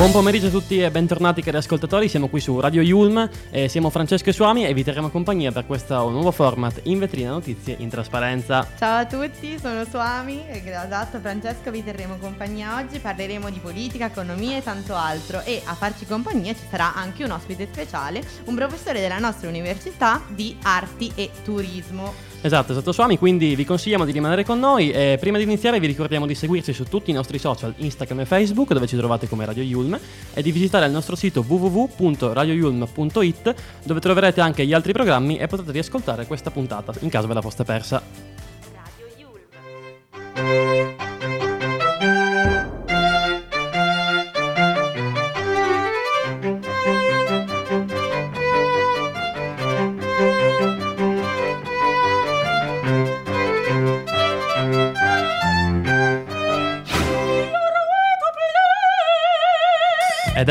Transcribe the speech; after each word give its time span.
Buon 0.00 0.12
pomeriggio 0.12 0.46
a 0.46 0.50
tutti 0.50 0.80
e 0.80 0.90
bentornati 0.90 1.42
cari 1.42 1.58
ascoltatori, 1.58 2.08
siamo 2.08 2.28
qui 2.28 2.40
su 2.40 2.58
Radio 2.58 2.80
Yulm, 2.80 3.28
eh, 3.50 3.68
siamo 3.68 3.90
Francesco 3.90 4.30
e 4.30 4.32
Suami 4.32 4.64
e 4.64 4.72
vi 4.72 4.82
terremo 4.82 5.10
compagnia 5.10 5.52
per 5.52 5.66
questo 5.66 6.08
nuovo 6.08 6.30
format 6.30 6.80
in 6.84 6.98
vetrina 6.98 7.28
notizie 7.28 7.76
in 7.80 7.90
trasparenza. 7.90 8.66
Ciao 8.78 9.00
a 9.00 9.04
tutti, 9.04 9.58
sono 9.58 9.84
Suami 9.84 10.46
e 10.48 10.62
esatto 10.64 11.20
Francesco 11.20 11.70
vi 11.70 11.84
terremo 11.84 12.16
compagnia 12.16 12.76
oggi, 12.78 12.98
parleremo 12.98 13.50
di 13.50 13.58
politica, 13.58 14.06
economia 14.06 14.56
e 14.56 14.62
tanto 14.62 14.94
altro 14.94 15.42
e 15.42 15.60
a 15.66 15.74
farci 15.74 16.06
compagnia 16.06 16.54
ci 16.54 16.64
sarà 16.70 16.94
anche 16.94 17.22
un 17.22 17.32
ospite 17.32 17.68
speciale, 17.70 18.22
un 18.44 18.54
professore 18.54 19.00
della 19.00 19.18
nostra 19.18 19.50
università 19.50 20.22
di 20.28 20.56
arti 20.62 21.12
e 21.14 21.28
turismo. 21.44 22.29
Esatto, 22.42 22.72
esatto 22.72 22.92
Suami, 22.92 23.18
quindi 23.18 23.54
vi 23.54 23.66
consigliamo 23.66 24.06
di 24.06 24.12
rimanere 24.12 24.44
con 24.44 24.58
noi 24.58 24.90
e 24.90 25.18
prima 25.20 25.36
di 25.36 25.44
iniziare 25.44 25.78
vi 25.78 25.86
ricordiamo 25.86 26.24
di 26.26 26.34
seguirci 26.34 26.72
su 26.72 26.84
tutti 26.84 27.10
i 27.10 27.12
nostri 27.12 27.38
social, 27.38 27.74
Instagram 27.76 28.20
e 28.20 28.24
Facebook, 28.24 28.72
dove 28.72 28.86
ci 28.86 28.96
trovate 28.96 29.28
come 29.28 29.44
Radio 29.44 29.62
Yulm, 29.62 29.98
e 30.32 30.42
di 30.42 30.50
visitare 30.50 30.86
il 30.86 30.92
nostro 30.92 31.16
sito 31.16 31.44
www.radioyulm.it, 31.46 33.54
dove 33.84 34.00
troverete 34.00 34.40
anche 34.40 34.64
gli 34.64 34.72
altri 34.72 34.94
programmi 34.94 35.36
e 35.36 35.46
potrete 35.48 35.72
riascoltare 35.72 36.24
questa 36.26 36.50
puntata, 36.50 36.94
in 37.00 37.10
caso 37.10 37.26
ve 37.26 37.34
la 37.34 37.42
foste 37.42 37.64
persa. 37.64 38.02
Radio 38.72 39.28
Yulm. 40.34 40.99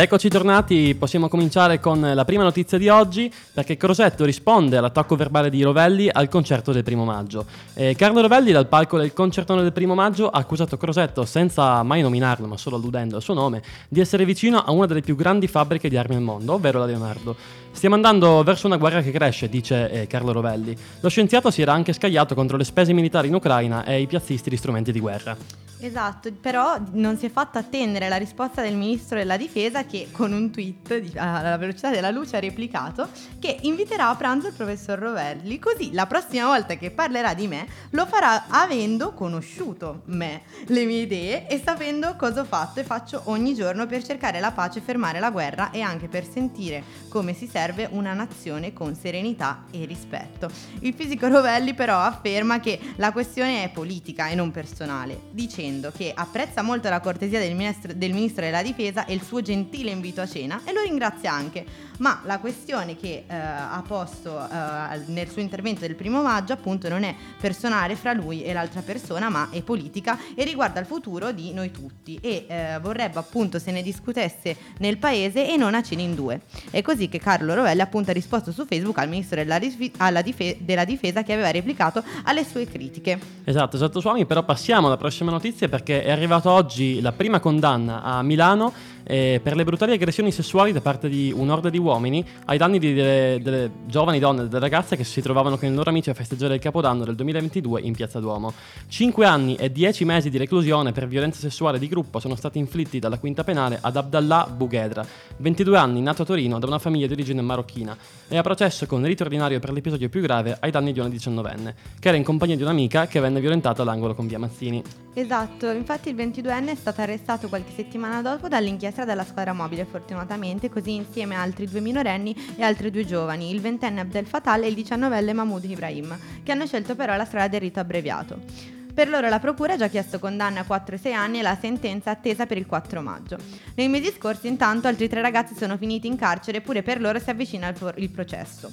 Eccoci 0.04 0.30
tornati, 0.30 0.96
possiamo 0.96 1.28
cominciare 1.28 1.80
con 1.80 2.00
la 2.00 2.24
prima 2.24 2.44
notizia 2.44 2.78
di 2.78 2.90
oggi, 2.90 3.32
perché 3.54 3.76
Crosetto 3.76 4.24
risponde 4.24 4.78
all'attacco 4.78 5.16
verbale 5.16 5.50
di 5.50 5.62
Rovelli 5.62 6.10
al 6.12 6.30
concerto 6.30 6.72
del 6.72 6.84
primo 6.84 7.06
maggio. 7.06 7.46
Eh, 7.74 7.96
Carlo 7.96 8.22
Rovelli 8.22 8.52
dal 8.52 8.68
palco 8.68 8.98
del 8.98 9.14
concertone 9.14 9.62
del 9.62 9.74
primo 9.74 9.96
maggio 9.96 10.30
ha 10.30 10.40
accusato 10.40 10.78
Crosetto, 10.78 11.26
senza 11.26 11.84
mai 11.84 12.02
nominarlo, 12.02 12.48
ma 12.48 12.56
solo 12.56 12.76
alludendo 12.76 13.16
al 13.16 13.22
suo 13.22 13.34
nome, 13.34 13.62
di 13.90 14.00
essere 14.00 14.26
vicino 14.26 14.60
a 14.60 14.72
una 14.72 14.86
delle 14.86 15.02
più 15.02 15.16
grandi 15.16 15.48
fabbriche 15.48 15.90
di 15.90 15.98
armi 15.98 16.16
al 16.16 16.22
mondo, 16.22 16.54
ovvero 16.54 16.80
la 16.80 16.86
Leonardo. 16.86 17.36
Stiamo 17.72 17.96
andando 17.96 18.42
verso 18.44 18.68
una 18.68 18.78
guerra 18.78 19.02
che 19.02 19.12
cresce, 19.12 19.50
dice 19.50 19.90
eh, 19.92 20.08
Carlo 20.08 20.32
Rovelli. 20.32 20.78
Lo 21.02 21.10
scienziato 21.10 21.52
si 21.52 21.62
era 21.62 21.74
anche 21.74 21.94
scagliato 21.94 22.36
contro 22.36 22.58
le 22.58 22.64
spese 22.64 22.94
militari 22.94 23.28
in 23.28 23.34
Ucraina 23.34 23.84
e 23.84 24.02
i 24.02 24.08
piazzisti 24.08 24.50
di 24.50 24.58
strumenti 24.58 24.92
di 24.92 25.00
guerra. 25.00 25.69
Esatto, 25.82 26.30
però 26.34 26.78
non 26.92 27.18
si 27.18 27.28
è 27.28 27.30
fatta 27.30 27.60
attendere 27.60 28.10
la 28.10 28.18
risposta 28.18 28.62
del 28.62 28.76
ministro 28.76 29.18
della 29.18 29.38
difesa 29.38 29.86
che 29.86 30.10
con 30.12 30.34
un 30.34 30.52
tweet 30.52 31.14
alla 31.16 31.56
velocità 31.56 31.90
della 31.90 32.10
luce 32.12 32.36
ha 32.36 32.42
replicato 32.42 33.08
che 33.40 33.60
inviterà 33.62 34.10
a 34.10 34.16
pranzo 34.16 34.48
il 34.48 34.54
professor 34.54 35.00
Rovelli, 35.00 35.58
così 35.58 35.94
la 35.94 36.06
prossima 36.06 36.48
volta 36.48 36.76
che 36.76 36.92
parlerà 36.92 37.34
di 37.34 37.48
me 37.48 37.66
lo 37.92 38.06
farà 38.06 38.48
avendo 38.50 39.14
conosciuto 39.14 40.02
me, 40.06 40.42
le 40.66 40.84
mie 40.84 41.04
idee 41.04 41.48
e 41.48 41.62
sapendo 41.64 42.16
cosa 42.18 42.42
ho 42.42 42.46
fatto 42.46 42.82
e 42.82 42.84
faccio 42.84 43.22
ogni 43.26 43.56
giorno 43.56 43.86
per 43.86 44.04
cercare 44.04 44.42
la 44.42 44.52
pace, 44.52 44.82
fermare 44.82 45.22
la 45.22 45.32
guerra 45.32 45.72
e 45.72 45.80
anche 45.80 46.10
per 46.10 46.30
sentire 46.30 46.84
come 47.08 47.34
si 47.34 47.48
serve 47.48 47.88
una 47.92 48.14
nazione 48.14 48.74
con 48.74 48.96
serenità 48.96 49.64
e 49.72 49.86
rispetto. 49.86 50.50
Il 50.80 50.94
fisico 50.94 51.28
Rovelli 51.30 51.74
però 51.74 52.00
afferma 52.00 52.60
che 52.60 52.80
la 52.98 53.14
questione 53.14 53.64
è 53.64 53.70
politica 53.70 54.28
e 54.28 54.36
non 54.36 54.52
personale, 54.52 55.22
dicendo 55.32 55.68
dicendo 55.70 55.92
che 55.92 56.12
apprezza 56.14 56.64
molto 56.64 56.90
la 56.90 57.00
cortesia 57.00 57.40
del 57.40 57.56
ministro, 57.56 57.94
del 57.94 58.14
ministro, 58.14 58.44
della 58.44 58.64
difesa 58.64 59.06
e 59.06 59.14
il 59.14 59.22
suo 59.22 59.42
gentile 59.42 59.92
invito 59.92 60.22
a 60.22 60.28
cena 60.28 60.62
e 60.66 60.74
lo 60.74 60.82
ringrazia 60.82 61.32
anche, 61.32 61.66
ma 62.00 62.22
la 62.26 62.40
questione 62.40 62.96
che 62.96 63.24
eh, 63.28 63.36
ha 63.36 63.82
posto 63.86 64.40
eh, 64.40 65.02
nel 65.08 65.30
suo 65.30 65.42
intervento 65.42 65.82
del 65.82 65.96
primo 65.96 66.22
maggio 66.22 66.54
appunto 66.54 66.90
non 66.90 67.04
è 67.04 67.16
personale 67.40 67.96
fra 67.96 68.14
lui 68.14 68.44
e 68.44 68.54
l'altra 68.54 68.82
persona, 68.82 69.30
ma 69.30 69.50
è 69.52 69.62
politica 69.62 70.18
e 70.36 70.44
riguarda 70.44 70.80
il 70.80 70.86
futuro 70.86 71.32
di 71.32 71.54
noi 71.54 71.72
tutti 71.72 72.18
e 72.22 72.46
eh, 72.48 72.80
vorrebbe 72.82 73.20
appunto 73.20 73.60
se 73.60 73.72
ne 73.72 73.82
discutesse 73.82 74.56
nel 74.80 74.98
paese 74.98 75.52
e 75.52 75.58
non 75.58 75.76
a 75.76 75.82
cena 75.82 76.02
in 76.02 76.16
due. 76.16 76.42
È 76.70 76.82
così 76.82 77.10
che 77.10 77.20
Carlo 77.20 77.54
Rovelli 77.54 77.82
appunto 77.82 78.12
ha 78.12 78.14
risposto 78.14 78.52
su 78.52 78.66
Facebook 78.66 78.98
al 78.98 79.10
ministro 79.10 79.36
della, 79.36 79.60
dife- 79.60 80.58
della 80.60 80.86
difesa 80.86 81.24
che 81.24 81.34
aveva 81.34 81.52
replicato 81.52 82.04
alle 82.24 82.46
sue 82.46 82.66
critiche. 82.66 83.20
Esatto, 83.44 83.76
esatto 83.76 84.00
Suami, 84.00 84.26
però 84.26 84.44
passiamo 84.44 84.88
alla 84.88 84.98
prossima 84.98 85.32
notizia 85.32 85.68
perché 85.68 86.04
è 86.04 86.12
arrivata 86.12 86.52
oggi 86.52 87.02
la 87.02 87.12
prima 87.12 87.40
condanna 87.40 88.02
a 88.04 88.22
Milano 88.24 88.72
eh, 89.04 89.40
per 89.42 89.56
le 89.56 89.64
brutali 89.64 89.94
aggressioni 89.94 90.32
sessuali 90.32 90.72
da 90.72 90.82
parte 90.82 91.10
di 91.10 91.34
un'orda 91.36 91.70
di 91.70 91.78
uomini 91.78 91.89
ai 91.94 92.58
danni 92.58 92.80
di 92.80 92.94
delle, 92.94 93.40
delle 93.42 93.72
giovani 93.86 94.20
donne 94.20 94.44
e 94.44 94.48
delle 94.48 94.60
ragazze 94.60 94.96
che 94.96 95.04
si 95.04 95.22
trovavano 95.22 95.58
con 95.58 95.70
i 95.70 95.74
loro 95.74 95.90
amici 95.90 96.10
a 96.10 96.14
festeggiare 96.14 96.56
il 96.56 96.60
Capodanno 96.60 97.06
del 97.06 97.16
2022 97.16 97.82
in 97.82 97.94
Piazza 97.94 98.20
Duomo. 98.20 98.54
Cinque 98.88 99.26
anni 99.26 99.56
e 99.56 99.72
dieci 99.72 100.06
mesi 100.06 100.30
di 100.30 100.38
reclusione 100.38 100.92
per 100.92 101.08
violenza 101.08 101.40
sessuale 101.40 101.80
di 101.80 101.88
gruppo 101.88 102.20
sono 102.20 102.36
stati 102.36 102.60
inflitti 102.60 103.00
dalla 103.00 103.18
quinta 103.18 103.44
penale 103.44 103.78
ad 103.82 103.96
Abdallah 103.96 104.48
Bughedra, 104.56 105.06
22 105.38 105.78
anni, 105.78 106.02
nato 106.02 106.24
a 106.24 106.26
Torino 106.26 106.60
da 106.60 106.68
una 106.68 106.80
famiglia 106.80 107.08
di 107.08 107.14
origine 107.14 107.42
marocchina, 107.42 107.96
e 108.28 108.38
a 108.38 108.42
processo 108.42 108.86
con 108.86 109.04
rito 109.04 109.24
ordinario 109.24 109.60
per 109.60 109.72
l'episodio 109.72 110.10
più 110.10 110.22
grave 110.22 110.58
ai 110.60 110.72
danni 110.72 110.94
di 110.94 111.00
una 111.00 111.10
diciannovenne, 111.10 111.76
che 112.00 112.08
era 112.08 112.18
in 112.18 112.24
compagnia 112.24 112.56
di 112.56 112.62
un'amica 112.62 113.08
che 113.08 113.20
venne 113.20 113.40
violentata 113.40 113.82
all'angolo 113.82 114.14
con 114.16 114.28
via 114.28 114.40
Mazzini. 114.40 114.84
Esatto, 115.14 115.70
infatti 115.72 116.10
il 116.10 116.16
22enne 116.16 116.70
è 116.70 116.76
stato 116.76 117.02
arrestato 117.02 117.50
qualche 117.50 117.72
settimana 117.76 118.22
dopo 118.22 118.48
dall'inchiesta 118.48 119.06
dalla 119.06 119.26
squadra 119.26 119.54
mobile 119.54 119.86
fortunatamente, 119.86 120.70
così 120.70 120.94
insieme 120.94 121.36
a 121.36 121.42
altri 121.42 121.68
due 121.68 121.79
minorenni 121.82 122.36
e 122.56 122.64
altri 122.64 122.92
due 122.92 123.06
giovani, 123.06 123.52
il 123.52 123.62
ventenne 123.62 124.02
Abdel 124.02 124.26
Fatal 124.26 124.64
e 124.64 124.68
il 124.68 124.76
diciannovenne 124.76 125.34
Mahmoud 125.34 125.64
Ibrahim, 125.64 126.18
che 126.44 126.52
hanno 126.52 126.66
scelto 126.66 126.96
però 126.96 127.16
la 127.16 127.26
strada 127.26 127.48
del 127.48 127.62
rito 127.62 127.80
abbreviato. 127.80 128.78
Per 128.94 129.08
loro 129.08 129.30
la 129.30 129.40
procura 129.40 129.74
ha 129.74 129.78
già 129.78 129.88
chiesto 129.88 130.20
condanna 130.20 130.62
a 130.62 130.66
4 130.66 130.96
e 130.96 130.98
6 130.98 131.14
anni 131.14 131.40
e 131.40 131.42
la 131.42 131.58
sentenza 131.58 132.12
attesa 132.12 132.46
per 132.46 132.58
il 132.58 132.66
4 132.66 133.02
maggio. 133.02 133.38
Nei 133.76 133.88
mesi 133.88 134.12
scorsi 134.12 134.48
intanto 134.48 134.88
altri 134.88 135.08
tre 135.08 135.22
ragazzi 135.22 135.56
sono 135.56 135.78
finiti 135.78 136.08
in 136.08 136.18
carcere 136.18 136.58
e 136.58 136.62
pure 136.62 136.84
per 136.84 137.00
loro 137.00 137.18
si 137.20 137.30
avvicina 137.30 137.74
il 137.96 138.10
processo. 138.10 138.70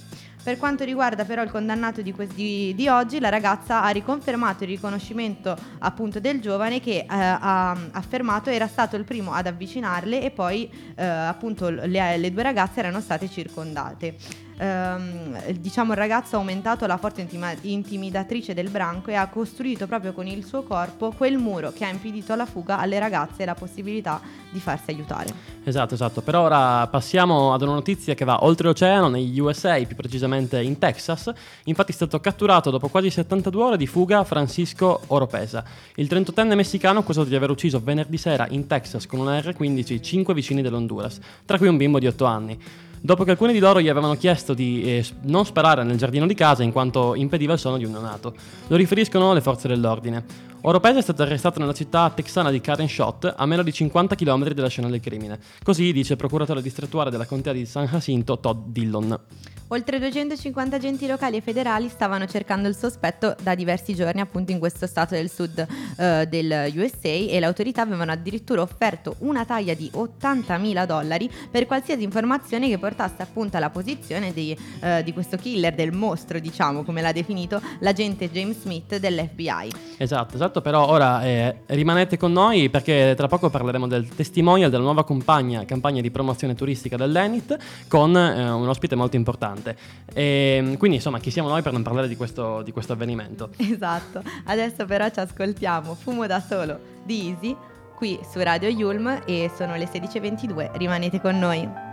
Per 0.47 0.59
quanto 0.59 0.85
riguarda 0.85 1.25
però 1.25 1.43
il 1.43 1.51
condannato 1.51 2.03
di, 2.03 2.15
di, 2.33 2.73
di, 2.73 2.87
oggi, 2.87 3.19
la 3.19 3.31
ragazza 3.31 3.83
ha 3.83 3.89
riconfermato 3.89 4.63
il 4.63 4.71
riconoscimento 4.71 5.57
appunto 5.81 6.21
del 6.21 6.41
giovane 6.41 6.79
che 6.79 6.99
eh, 6.99 7.05
ha 7.09 7.77
affermato 7.91 8.49
era 8.49 8.69
stato 8.69 8.95
il 8.95 9.03
primo 9.03 9.33
ad 9.33 9.49
avvicinarle 9.49 10.23
e 10.23 10.31
poi 10.31 10.71
eh, 10.95 11.05
appunto 11.05 11.69
le, 11.69 12.17
le 12.17 12.31
due 12.31 12.45
ragazze 12.45 12.79
erano 12.79 13.01
state 13.01 13.29
circondate 13.29 14.15
ehm, 14.57 15.53
diciamo 15.53 15.93
il 15.93 15.99
ragazzo 15.99 16.37
ha 16.37 16.39
aumentato 16.39 16.87
la 16.87 16.97
forza 16.97 17.21
intima- 17.21 17.55
intimidatrice 17.63 18.55
del 18.55 18.71
branco 18.71 19.11
e 19.11 19.15
ha 19.15 19.29
costruito 19.29 19.87
proprio 19.87 20.13
con 20.13 20.27
il 20.27 20.45
suo 20.45 20.63
corpo 20.63 21.13
quel 21.13 21.39
muro 21.39 21.73
che 21.73 21.85
ha 21.85 21.89
impedito 21.89 22.33
alla 22.33 22.47
fuga 22.47 22.79
alle 22.79 22.99
ragazze 22.99 23.45
la 23.45 23.55
possibilità 23.55 24.21
di 24.51 24.61
farsi 24.61 24.91
aiutare. 24.91 25.33
Esatto, 25.65 25.95
esatto. 25.95 26.23
Per 26.23 26.35
ora 26.35 26.87
passiamo 26.87 27.53
ad 27.53 27.63
una 27.63 27.73
notizia 27.73 28.15
che 28.15 28.25
va 28.25 28.45
oltreoceano, 28.45 29.09
negli 29.09 29.39
USA, 29.39 29.77
più 29.85 29.97
precisamente 29.97 30.63
in 30.63 30.79
Texas. 30.79 31.31
Infatti 31.65 31.93
è 31.93 31.95
stato 31.95 32.21
catturato 32.21 32.71
dopo 32.71 32.89
quasi 32.89 33.11
72 33.11 33.63
ore 33.63 33.77
di 33.77 33.87
fuga 33.87 34.25
Francisco 34.25 35.01
Oropesa. 35.09 35.65
Il 35.97 36.07
38enne 36.11 36.55
messicano 36.55 37.01
accusato 37.01 37.29
di 37.29 37.35
aver 37.35 37.51
ucciso 37.51 37.81
venerdì 37.83 38.17
sera 38.17 38.47
in 38.51 38.67
Texas 38.67 39.07
con 39.07 39.19
una 39.19 39.39
R15 39.39 40.01
cinque 40.01 40.35
vicini 40.35 40.63
dell'Honduras, 40.63 41.19
tra 41.45 41.59
cui 41.59 41.69
un 41.69 41.77
bimbo 41.77 41.99
di 41.99 42.07
8 42.07 42.25
anni 42.25 42.59
dopo 43.01 43.25
che 43.25 43.31
alcuni 43.31 43.53
di 43.53 43.59
loro 43.59 43.81
gli 43.81 43.89
avevano 43.89 44.15
chiesto 44.15 44.55
di 44.55 44.83
eh, 44.83 45.05
non 45.23 45.45
sparare 45.45 45.83
nel 45.83 45.97
giardino 45.97 46.27
di 46.27 46.35
casa 46.35 46.63
in 46.63 46.73
quanto 46.73 47.15
impediva 47.15 47.53
il 47.53 47.59
sonno 47.59 47.79
di 47.79 47.85
un 47.85 47.93
neonato. 47.93 48.35
Lo 48.69 48.77
riferiscono 48.77 49.33
le 49.33 49.41
forze 49.41 49.69
dell'ordine. 49.69 50.46
Oropesa 50.63 50.99
è 50.99 51.03
stato 51.03 51.23
arrestato 51.23 51.61
nella 51.61 51.73
città 51.73 52.11
texana 52.11 52.51
di 52.51 52.61
Karen 52.61 52.89
Shot, 52.89 53.35
a 53.37 53.47
meno 53.47 53.63
di 53.63 53.73
50 53.73 54.15
km 54.17 54.51
dalla 54.51 54.69
scena 54.69 54.89
del 54.89 55.01
crimine. 55.01 55.39
Così 55.63 55.93
dice 55.93 56.13
il 56.13 56.19
procuratore 56.19 56.63
distrettuale 56.63 57.11
della 57.11 57.27
contea 57.27 57.53
di 57.53 57.67
San 57.67 57.87
Jacinto, 57.87 58.41
Todd 58.41 58.67
Dillon. 58.67 59.21
Oltre 59.69 59.99
250 59.99 60.77
agenti 60.77 61.09
locali 61.09 61.39
e 61.39 61.41
federali 61.41 61.89
stavano 61.89 62.27
cercando 62.27 62.69
il 62.69 62.77
sospetto 62.77 63.35
da 63.43 63.57
diversi 63.57 63.97
giorni 63.97 64.21
appunto 64.21 64.53
in 64.53 64.61
questo 64.61 64.87
stato 64.87 65.17
del 65.17 65.29
sud 65.29 65.67
uh, 65.69 66.25
del 66.25 66.73
USA 66.77 67.09
e 67.09 67.37
le 67.41 67.47
autorità 67.47 67.83
avevano 67.83 68.13
addirittura 68.13 68.63
offerto 68.63 69.17
una 69.21 69.45
taglia 69.45 69.75
di 69.75 69.91
80.000 69.93 70.87
dollari 70.87 71.29
per 71.51 71.67
qualsiasi 71.67 72.05
informazione 72.05 72.69
che 72.69 72.79
portasse 72.79 73.23
appunto 73.23 73.57
alla 73.57 73.71
posizione 73.71 74.33
di, 74.33 74.57
uh, 74.83 75.03
di 75.03 75.13
questo 75.13 75.37
killer, 75.37 75.75
del 75.75 75.91
mostro 75.91 76.39
diciamo 76.39 76.85
come 76.85 77.03
l'ha 77.03 77.11
definito 77.11 77.61
l'agente 77.81 78.31
James 78.31 78.61
Smith 78.61 78.99
dell'FBI. 78.99 79.73
Esatto, 79.97 80.37
esatto 80.37 80.56
Esatto, 80.57 80.61
però 80.61 80.89
ora 80.89 81.23
eh, 81.23 81.57
rimanete 81.67 82.17
con 82.17 82.33
noi 82.33 82.71
perché 82.71 83.15
tra 83.17 83.27
poco 83.29 83.51
parleremo 83.51 83.87
del 83.87 84.09
testimonial 84.09 84.71
della 84.71 84.83
nuova 84.83 85.05
compagna, 85.05 85.65
campagna 85.65 86.01
di 86.01 86.11
promozione 86.11 86.55
turistica 86.55 86.97
dell'Enit 86.97 87.57
con 87.89 88.17
eh, 88.17 88.51
un 88.51 88.69
ospite 88.69 88.95
molto 88.95 89.17
importante. 89.17 89.77
E, 90.13 90.77
quindi 90.79 90.97
insomma 90.97 91.19
chi 91.19 91.31
siamo 91.31 91.49
noi 91.49 91.63
per 91.63 91.73
non 91.73 91.83
parlare 91.83 92.09
di 92.09 92.17
questo, 92.17 92.63
di 92.63 92.73
questo 92.73 92.93
avvenimento? 92.93 93.51
Esatto, 93.77 94.23
adesso 94.45 94.87
però 94.87 95.09
ci 95.11 95.21
ascoltiamo 95.21 95.95
Fumo 95.95 96.27
da 96.27 96.41
solo 96.41 96.79
di 97.05 97.29
Easy 97.29 97.57
qui 97.95 98.19
su 98.31 98.41
Radio 98.41 98.69
Yulm 98.69 99.23
e 99.27 99.51
sono 99.55 99.77
le 99.77 99.87
16.22, 99.87 100.77
rimanete 100.77 101.21
con 101.21 101.39
noi. 101.39 101.86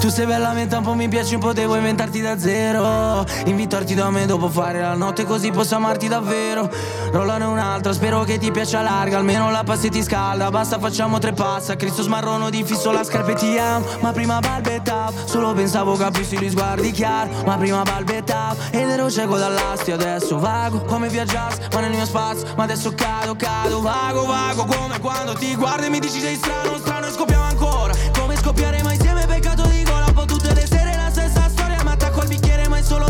Tu 0.00 0.10
sei 0.10 0.26
bella 0.26 0.52
mente, 0.52 0.76
un 0.76 0.84
po' 0.84 0.94
mi 0.94 1.08
piaci, 1.08 1.34
un 1.34 1.40
po' 1.40 1.52
devo 1.52 1.74
inventarti 1.74 2.20
da 2.20 2.38
zero. 2.38 3.24
Invitarti 3.46 3.94
da 3.94 4.10
me 4.10 4.26
dopo 4.26 4.48
fare 4.48 4.80
la 4.80 4.94
notte 4.94 5.24
così 5.24 5.50
posso 5.50 5.74
amarti 5.74 6.06
davvero. 6.06 6.70
Rollane 7.10 7.44
un'altra, 7.44 7.92
spero 7.92 8.22
che 8.22 8.38
ti 8.38 8.50
piaccia 8.50 8.82
larga 8.82 9.16
Almeno 9.16 9.50
la 9.50 9.62
passi 9.64 9.88
ti 9.88 10.02
scalda, 10.02 10.50
basta 10.50 10.78
facciamo 10.78 11.18
tre 11.18 11.32
passi 11.32 11.70
A 11.70 11.76
Cristo 11.76 12.02
smarrono 12.02 12.50
di 12.50 12.62
fisso 12.64 12.90
la 12.90 13.02
scarpa 13.02 13.30
e 13.30 13.34
ti 13.34 13.56
amo 13.56 13.86
Ma 14.00 14.12
prima 14.12 14.38
balbettavo, 14.40 15.14
solo 15.24 15.54
pensavo 15.54 15.96
capissi 15.96 16.38
gli 16.38 16.50
sguardi 16.50 16.90
chiari. 16.90 17.30
Ma 17.46 17.56
prima 17.56 17.82
balbettavo, 17.82 18.56
ed 18.70 18.90
ero 18.90 19.10
cieco 19.10 19.38
dall'astio 19.38 19.94
Adesso 19.94 20.38
vago, 20.38 20.82
come 20.82 21.08
viaggiassi, 21.08 21.60
ma 21.72 21.80
nel 21.80 21.90
mio 21.92 22.04
spazio 22.04 22.46
Ma 22.56 22.64
adesso 22.64 22.92
cado, 22.94 23.34
cado, 23.34 23.80
vago, 23.80 24.26
vago 24.26 24.64
Come 24.66 25.00
quando 25.00 25.32
ti 25.32 25.56
guardi 25.56 25.86
e 25.86 25.88
mi 25.88 25.98
dici 25.98 26.20
sei 26.20 26.36
strano, 26.36 26.76
strano 26.76 27.06
E 27.06 27.10
scoppiamo 27.10 27.44
ancora, 27.44 27.94
come 28.12 28.36
scoppiare 28.36 28.76
insieme 28.76 29.07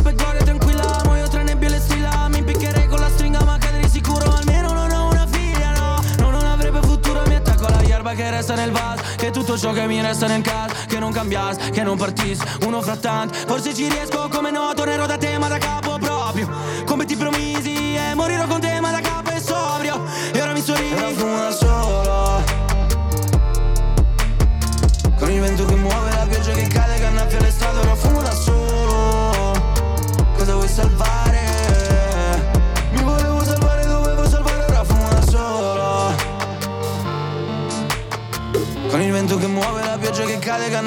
per 0.00 0.14
gloria 0.14 0.42
tranquilla 0.42 1.00
Muoio 1.04 1.28
tra 1.28 1.42
nebbie 1.42 1.68
e 1.68 1.70
le 1.70 1.80
strilla 1.80 2.28
Mi 2.28 2.38
impiccherei 2.38 2.86
con 2.86 3.00
la 3.00 3.08
stringa 3.08 3.42
ma 3.44 3.58
cadere 3.58 3.88
sicuro. 3.88 4.32
Almeno 4.32 4.72
non 4.72 4.90
ho 4.90 5.08
una 5.10 5.26
figlia, 5.26 5.72
no. 5.72 6.00
No, 6.18 6.30
non 6.30 6.44
avrebbe 6.44 6.80
futuro 6.82 7.22
Mi 7.26 7.34
attacco 7.34 7.66
alla 7.66 7.82
yerba 7.82 8.12
che 8.14 8.30
resta 8.30 8.54
nel 8.54 8.70
vaso 8.70 9.02
Che 9.16 9.30
tutto 9.30 9.58
ciò 9.58 9.72
che 9.72 9.86
mi 9.86 10.00
resta 10.00 10.26
nel 10.26 10.42
caso 10.42 10.74
Che 10.86 10.98
non 10.98 11.12
cambias, 11.12 11.56
che 11.70 11.82
non 11.82 11.96
partis 11.96 12.40
Uno 12.66 12.80
fra 12.82 12.96
tanti 12.96 13.38
Forse 13.46 13.74
ci 13.74 13.88
riesco 13.88 14.28
come 14.28 14.50
no 14.50 14.72
Tornerò 14.74 15.06
da 15.06 15.16
te 15.16 15.38
ma 15.38 15.48
da 15.48 15.58
capo 15.58 15.98
proprio. 15.98 16.48
Come 16.84 17.04
ti 17.04 17.16
promisi 17.16 17.94
E 17.94 18.14
morirò 18.14 18.46
con 18.46 18.57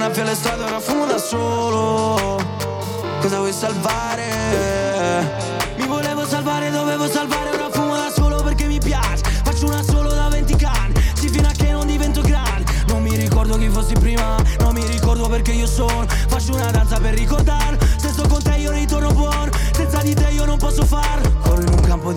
annaffia 0.02 0.24
le 0.24 0.34
strade, 0.34 0.64
ora 0.64 0.80
fumo 0.80 1.06
da 1.06 1.18
solo 1.20 2.40
Cosa 3.22 3.38
vuoi 3.38 3.54
salvare? 3.54 4.30
Mi 5.78 5.86
volevo 5.86 6.26
salvare, 6.26 6.72
dovevo 6.72 7.08
salvare, 7.08 7.61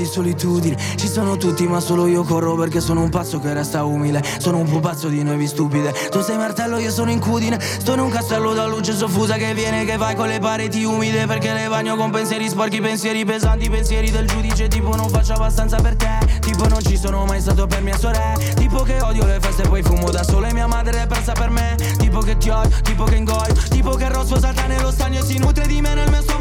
di 0.05 0.11
solitudine. 0.11 0.77
Ci 0.97 1.09
sono 1.09 1.37
tutti 1.37 1.67
ma 1.67 1.81
solo 1.81 2.07
io 2.07 2.23
corro 2.23 2.55
perché 2.55 2.81
sono 2.81 3.03
un 3.03 3.09
pazzo 3.09 3.41
che 3.41 3.53
resta 3.53 3.85
umile. 3.85 4.23
Sono 4.39 4.59
un 4.59 4.69
pupazzo 4.69 5.09
di 5.09 5.23
noi 5.23 5.47
stupide. 5.47 5.93
Tu 6.11 6.21
sei 6.21 6.37
martello 6.37 6.79
io 6.79 6.91
sono 6.91 7.11
incudine. 7.11 7.59
Sto 7.61 7.95
in 7.95 8.01
un 8.01 8.11
castello 8.11 8.53
da 8.53 8.67
luce 8.67 8.93
soffusa 8.93 9.35
che 9.35 9.55
viene 9.55 9.85
che 9.85 9.97
vai 9.97 10.15
con 10.15 10.29
le 10.29 10.39
pareti 10.39 10.85
umide. 10.85 11.27
Perché 11.27 11.53
le 11.53 11.69
bagno 11.69 11.97
con 11.97 12.11
pensieri 12.11 12.49
sporchi, 12.49 12.81
pensieri 12.81 13.25
pesanti 13.25 13.69
Pensieri 13.71 14.11
del 14.11 14.27
giudice. 14.27 14.69
Tipo 14.69 14.95
non 14.95 15.09
faccio 15.09 15.33
abbastanza 15.33 15.77
per 15.81 15.97
te. 15.97 16.19
Tipo 16.41 16.69
non 16.69 16.83
ci 16.83 16.97
sono 16.97 17.25
mai 17.25 17.41
stato 17.41 17.67
per 17.67 17.83
mia 17.83 17.97
sorella. 17.97 18.39
Tipo 18.55 18.83
che 18.83 19.01
odio 19.01 19.25
le 19.25 19.39
feste 19.41 19.63
poi 19.67 19.83
fumo 19.83 20.11
da 20.11 20.23
solo 20.23 20.47
e 20.47 20.53
mia 20.53 20.67
madre 20.67 21.03
è 21.03 21.07
persa 21.07 21.33
per 21.33 21.51
me. 21.51 21.77
Tipo 21.99 22.21
che 22.21 22.37
ti 22.37 22.51
odio, 22.51 22.77
tipo 22.83 23.05
che 23.05 23.17
ingoio. 23.17 23.55
Tipo 23.71 23.95
che 23.95 24.05
il 24.05 24.11
rosso 24.11 24.39
salta 24.39 24.67
nello 24.67 24.91
stagno 24.91 25.21
e 25.21 25.23
si 25.23 25.39
nutre 25.39 25.67
di 25.67 25.81
me 25.81 25.95
nel 25.95 26.11
mio 26.11 26.21
stomaco 26.21 26.34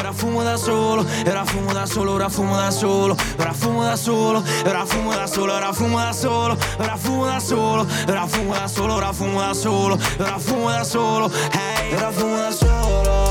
era 0.00 0.12
fumo 0.12 0.42
da 0.42 0.56
solo 0.56 1.04
Era 1.24 1.44
fumo 1.44 1.72
da 1.72 1.86
solo, 1.86 2.12
ora 2.12 2.28
fumo 2.28 2.56
da 2.56 2.70
solo 2.70 3.16
Ora 3.38 3.52
fumo 3.52 3.84
da 3.84 3.96
solo, 3.96 4.42
era 4.64 4.84
fumo 4.86 5.12
da 5.12 5.26
solo 5.26 5.52
Ora 5.52 5.72
fumo 5.72 5.98
da 5.98 6.12
solo, 6.12 6.56
ora 6.78 6.96
fumo 6.96 7.26
da 7.26 7.40
solo 7.40 7.86
Ora 8.08 8.26
fumo 8.26 8.54
da 8.54 8.68
solo, 8.68 8.94
ora 8.94 9.12
fumo 9.12 9.40
da 9.40 9.54
solo 9.54 9.98
Ora 10.18 10.38
fumo 10.38 10.70
da 10.70 10.84
solo, 10.84 11.30
Ora 11.92 12.12
fumo 12.12 12.36
da 12.36 12.50
solo 12.50 13.29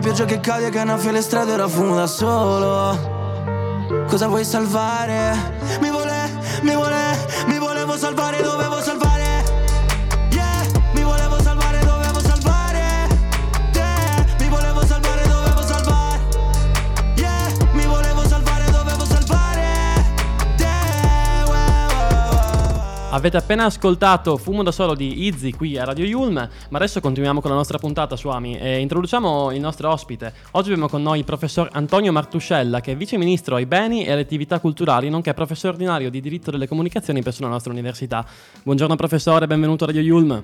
pioggia 0.00 0.24
che 0.24 0.40
cade 0.40 0.68
che 0.70 0.78
annaffia 0.78 1.10
le 1.10 1.22
strade 1.22 1.52
ora 1.52 1.68
fumo 1.68 1.94
da 1.94 2.06
solo 2.06 3.16
Cosa 4.06 4.26
vuoi 4.26 4.44
salvare? 4.44 5.56
Mi 5.80 5.90
vuole, 5.90 6.30
mi 6.62 6.74
vuole, 6.74 6.96
mi 7.46 7.58
volevo 7.58 7.96
salvare, 7.96 8.42
salvare 8.42 8.47
Avete 23.18 23.36
appena 23.36 23.64
ascoltato 23.64 24.36
Fumo 24.36 24.62
da 24.62 24.70
solo 24.70 24.94
di 24.94 25.26
Izzy 25.26 25.50
qui 25.50 25.76
a 25.76 25.82
Radio 25.82 26.04
Yulm, 26.04 26.34
ma 26.34 26.76
adesso 26.78 27.00
continuiamo 27.00 27.40
con 27.40 27.50
la 27.50 27.56
nostra 27.56 27.76
puntata 27.76 28.14
su 28.14 28.28
Ami 28.28 28.56
e 28.56 28.78
introduciamo 28.78 29.50
il 29.50 29.58
nostro 29.60 29.90
ospite. 29.90 30.32
Oggi 30.52 30.70
abbiamo 30.70 30.88
con 30.88 31.02
noi 31.02 31.18
il 31.18 31.24
professor 31.24 31.68
Antonio 31.72 32.12
Martuscella, 32.12 32.78
che 32.78 32.92
è 32.92 32.96
vice 32.96 33.18
ministro 33.18 33.56
ai 33.56 33.66
beni 33.66 34.04
e 34.04 34.12
alle 34.12 34.20
attività 34.20 34.60
culturali, 34.60 35.10
nonché 35.10 35.34
professore 35.34 35.72
ordinario 35.72 36.10
di 36.10 36.20
diritto 36.20 36.52
delle 36.52 36.68
comunicazioni 36.68 37.20
presso 37.20 37.42
la 37.42 37.48
nostra 37.48 37.72
università. 37.72 38.24
Buongiorno 38.62 38.94
professore, 38.94 39.48
benvenuto 39.48 39.82
a 39.82 39.88
Radio 39.88 40.02
Yulm. 40.02 40.40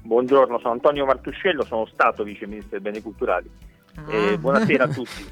Buongiorno, 0.00 0.58
sono 0.60 0.72
Antonio 0.72 1.04
Martuscello, 1.04 1.62
sono 1.66 1.84
stato 1.92 2.24
vice 2.24 2.46
ministro 2.46 2.70
dei 2.70 2.80
beni 2.80 3.02
culturali. 3.02 3.50
Ah. 3.96 4.38
buonasera 4.38 4.84
a 4.84 4.88
tutti. 4.94 5.26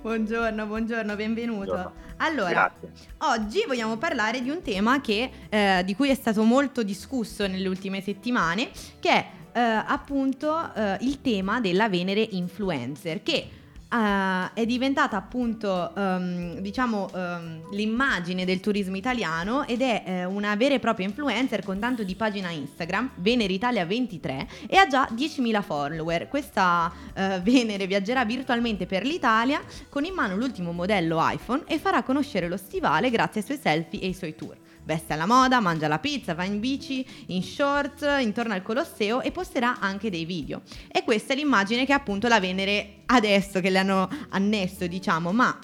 Buongiorno, 0.00 0.64
buongiorno, 0.66 1.16
benvenuto. 1.16 1.64
Buongiorno. 1.64 1.92
Allora, 2.18 2.72
Grazie. 2.80 2.92
oggi 3.18 3.64
vogliamo 3.66 3.96
parlare 3.96 4.40
di 4.40 4.48
un 4.48 4.62
tema 4.62 5.00
che, 5.00 5.28
eh, 5.48 5.82
di 5.84 5.96
cui 5.96 6.08
è 6.08 6.14
stato 6.14 6.44
molto 6.44 6.84
discusso 6.84 7.48
nelle 7.48 7.66
ultime 7.66 8.00
settimane, 8.00 8.70
che 9.00 9.10
è 9.10 9.26
eh, 9.52 9.60
appunto 9.60 10.72
eh, 10.72 10.98
il 11.00 11.20
tema 11.20 11.58
della 11.58 11.88
Venere 11.88 12.20
influencer, 12.30 13.24
che 13.24 13.48
Uh, 13.90 14.52
è 14.52 14.66
diventata 14.66 15.16
appunto 15.16 15.92
um, 15.96 16.58
diciamo 16.58 17.08
um, 17.10 17.70
l'immagine 17.72 18.44
del 18.44 18.60
turismo 18.60 18.96
italiano 18.96 19.66
ed 19.66 19.80
è 19.80 20.26
uh, 20.26 20.30
una 20.30 20.54
vera 20.56 20.74
e 20.74 20.78
propria 20.78 21.06
influencer 21.06 21.64
con 21.64 21.78
tanto 21.78 22.02
di 22.02 22.14
pagina 22.14 22.50
Instagram, 22.50 23.12
Venere 23.14 23.50
Italia 23.50 23.86
23 23.86 24.46
e 24.66 24.76
ha 24.76 24.86
già 24.86 25.08
10.000 25.10 25.62
follower. 25.62 26.28
Questa 26.28 26.92
uh, 26.92 27.40
Venere 27.40 27.86
viaggerà 27.86 28.26
virtualmente 28.26 28.84
per 28.84 29.04
l'Italia 29.04 29.62
con 29.88 30.04
in 30.04 30.12
mano 30.12 30.36
l'ultimo 30.36 30.72
modello 30.72 31.18
iPhone 31.26 31.62
e 31.66 31.78
farà 31.78 32.02
conoscere 32.02 32.46
lo 32.46 32.58
stivale 32.58 33.08
grazie 33.08 33.40
ai 33.40 33.46
suoi 33.46 33.58
selfie 33.58 34.00
e 34.00 34.06
ai 34.08 34.14
suoi 34.14 34.34
tour 34.34 34.56
veste 34.88 35.12
alla 35.12 35.26
moda, 35.26 35.60
mangia 35.60 35.86
la 35.86 35.98
pizza, 35.98 36.32
va 36.32 36.44
in 36.44 36.60
bici, 36.60 37.04
in 37.26 37.42
short, 37.42 38.06
intorno 38.20 38.54
al 38.54 38.62
Colosseo 38.62 39.20
e 39.20 39.30
posterà 39.30 39.80
anche 39.80 40.08
dei 40.08 40.24
video. 40.24 40.62
E 40.90 41.04
questa 41.04 41.34
è 41.34 41.36
l'immagine 41.36 41.84
che 41.84 41.92
appunto 41.92 42.26
la 42.26 42.40
Venere 42.40 43.00
adesso 43.04 43.60
che 43.60 43.68
le 43.68 43.80
hanno 43.80 44.08
annesso, 44.30 44.86
diciamo, 44.86 45.30
ma 45.30 45.58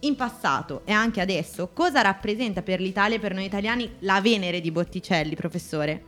in 0.00 0.16
passato 0.16 0.82
e 0.84 0.90
anche 0.90 1.20
adesso 1.20 1.70
cosa 1.72 2.00
rappresenta 2.00 2.62
per 2.62 2.80
l'Italia 2.80 3.18
e 3.18 3.20
per 3.20 3.34
noi 3.34 3.44
italiani 3.44 3.88
la 4.00 4.20
Venere 4.20 4.60
di 4.60 4.72
Botticelli, 4.72 5.36
professore? 5.36 6.02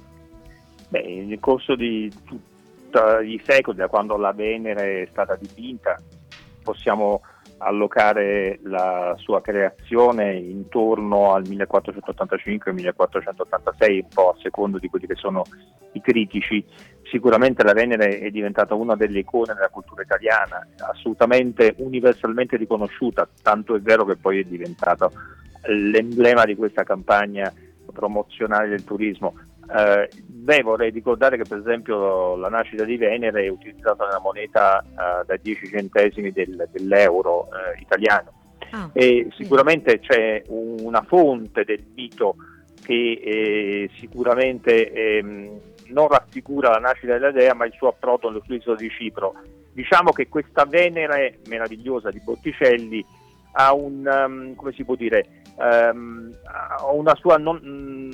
Beh, 0.88 1.24
nel 1.26 1.38
corso 1.38 1.76
di 1.76 2.12
tutti 2.24 2.56
i 3.24 3.40
secoli, 3.44 3.76
da 3.76 3.86
quando 3.86 4.16
la 4.16 4.32
Venere 4.32 5.02
è 5.02 5.08
stata 5.12 5.36
dipinta, 5.36 5.96
possiamo 6.64 7.20
allocare 7.58 8.58
la 8.62 9.14
sua 9.18 9.40
creazione 9.40 10.34
intorno 10.34 11.34
al 11.34 11.42
1485-1486, 11.42 13.94
un 13.94 14.08
po' 14.12 14.30
a 14.30 14.36
secondo 14.40 14.78
di 14.78 14.88
quelli 14.88 15.06
che 15.06 15.16
sono 15.16 15.42
i 15.92 16.00
critici. 16.00 16.64
Sicuramente 17.10 17.62
la 17.62 17.72
Venere 17.72 18.18
è 18.18 18.30
diventata 18.30 18.74
una 18.74 18.94
delle 18.94 19.20
icone 19.20 19.54
della 19.54 19.68
cultura 19.68 20.02
italiana, 20.02 20.66
assolutamente 20.90 21.74
universalmente 21.78 22.56
riconosciuta, 22.56 23.28
tanto 23.42 23.74
è 23.74 23.80
vero 23.80 24.04
che 24.04 24.16
poi 24.16 24.40
è 24.40 24.44
diventata 24.44 25.10
l'emblema 25.66 26.44
di 26.44 26.54
questa 26.54 26.84
campagna 26.84 27.52
promozionale 27.92 28.68
del 28.68 28.84
turismo. 28.84 29.34
Eh, 29.70 30.08
beh, 30.26 30.62
vorrei 30.62 30.90
ricordare 30.90 31.36
che 31.36 31.44
per 31.44 31.58
esempio 31.58 32.36
la 32.36 32.48
nascita 32.48 32.84
di 32.84 32.96
Venere 32.96 33.44
è 33.44 33.48
utilizzata 33.48 34.06
nella 34.06 34.20
moneta 34.20 34.80
eh, 34.80 35.24
da 35.26 35.36
10 35.36 35.68
centesimi 35.68 36.32
del, 36.32 36.68
dell'euro 36.72 37.48
eh, 37.48 37.78
italiano 37.80 38.32
ah, 38.70 38.88
e 38.94 39.28
sicuramente 39.36 39.98
c'è 40.00 40.42
una 40.48 41.02
fonte 41.02 41.64
del 41.64 41.84
mito 41.94 42.36
che 42.82 43.20
eh, 43.22 43.90
sicuramente 43.98 44.90
ehm, 44.90 45.60
non 45.88 46.08
raffigura 46.08 46.70
la 46.70 46.78
nascita 46.78 47.12
della 47.12 47.30
dea 47.30 47.52
ma 47.52 47.66
il 47.66 47.74
suo 47.76 47.88
approdo 47.88 48.32
sull'isola 48.42 48.76
di 48.76 48.88
Cipro. 48.88 49.34
Diciamo 49.72 50.12
che 50.12 50.28
questa 50.28 50.64
Venere 50.64 51.40
meravigliosa 51.46 52.10
di 52.10 52.20
Botticelli 52.20 53.04
ha 53.52 53.74
un, 53.74 54.06
um, 54.06 54.54
come 54.54 54.72
si 54.72 54.84
può 54.84 54.94
dire, 54.94 55.42
um, 55.56 56.32
ha 56.44 56.90
una 56.92 57.14
sua 57.14 57.36
non, 57.36 58.10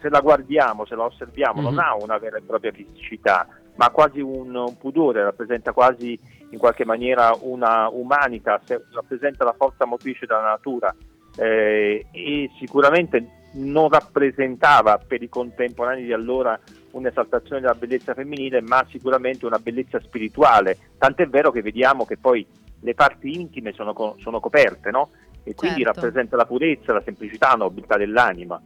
se 0.00 0.08
la 0.08 0.20
guardiamo, 0.20 0.84
se 0.84 0.94
la 0.94 1.04
osserviamo, 1.04 1.60
mm-hmm. 1.60 1.64
non 1.64 1.74
mhm. 1.74 1.80
ha 1.80 1.94
una 1.94 2.18
vera 2.18 2.38
e 2.38 2.42
propria 2.42 2.72
fisicità, 2.72 3.46
ma 3.76 3.90
quasi 3.90 4.20
un, 4.20 4.54
un, 4.54 4.76
pudore, 4.76 5.22
rappresenta 5.22 5.72
quasi 5.72 6.18
in 6.50 6.58
qualche 6.58 6.84
maniera 6.84 7.36
una 7.40 7.88
umanità, 7.88 8.60
rappresenta 8.92 9.44
la 9.44 9.54
forza 9.56 9.86
motrice 9.86 10.26
della 10.26 10.42
natura 10.42 10.94
eh, 11.36 12.06
e 12.10 12.50
sicuramente 12.58 13.38
non 13.52 13.88
rappresentava 13.88 14.98
per 14.98 15.22
i 15.22 15.28
contemporanei 15.28 16.04
di 16.04 16.12
allora 16.12 16.58
un'esaltazione 16.92 17.60
della 17.60 17.74
bellezza 17.74 18.14
femminile, 18.14 18.60
ma 18.60 18.84
sicuramente 18.88 19.46
una 19.46 19.58
bellezza 19.58 20.00
spirituale. 20.00 20.76
Tant'è 20.98 21.26
vero 21.28 21.50
che 21.50 21.62
vediamo 21.62 22.04
che 22.04 22.16
poi 22.16 22.46
le 22.80 22.94
parti 22.94 23.38
intime 23.40 23.72
sono, 23.72 24.16
sono 24.18 24.40
coperte, 24.40 24.90
no? 24.90 25.10
E 25.42 25.54
quindi 25.54 25.82
certo. 25.82 26.00
rappresenta 26.00 26.36
la 26.36 26.46
purezza, 26.46 26.92
la 26.92 27.02
semplicità, 27.02 27.48
la 27.50 27.64
nobiltà 27.64 27.96
dell'anima. 27.96 28.60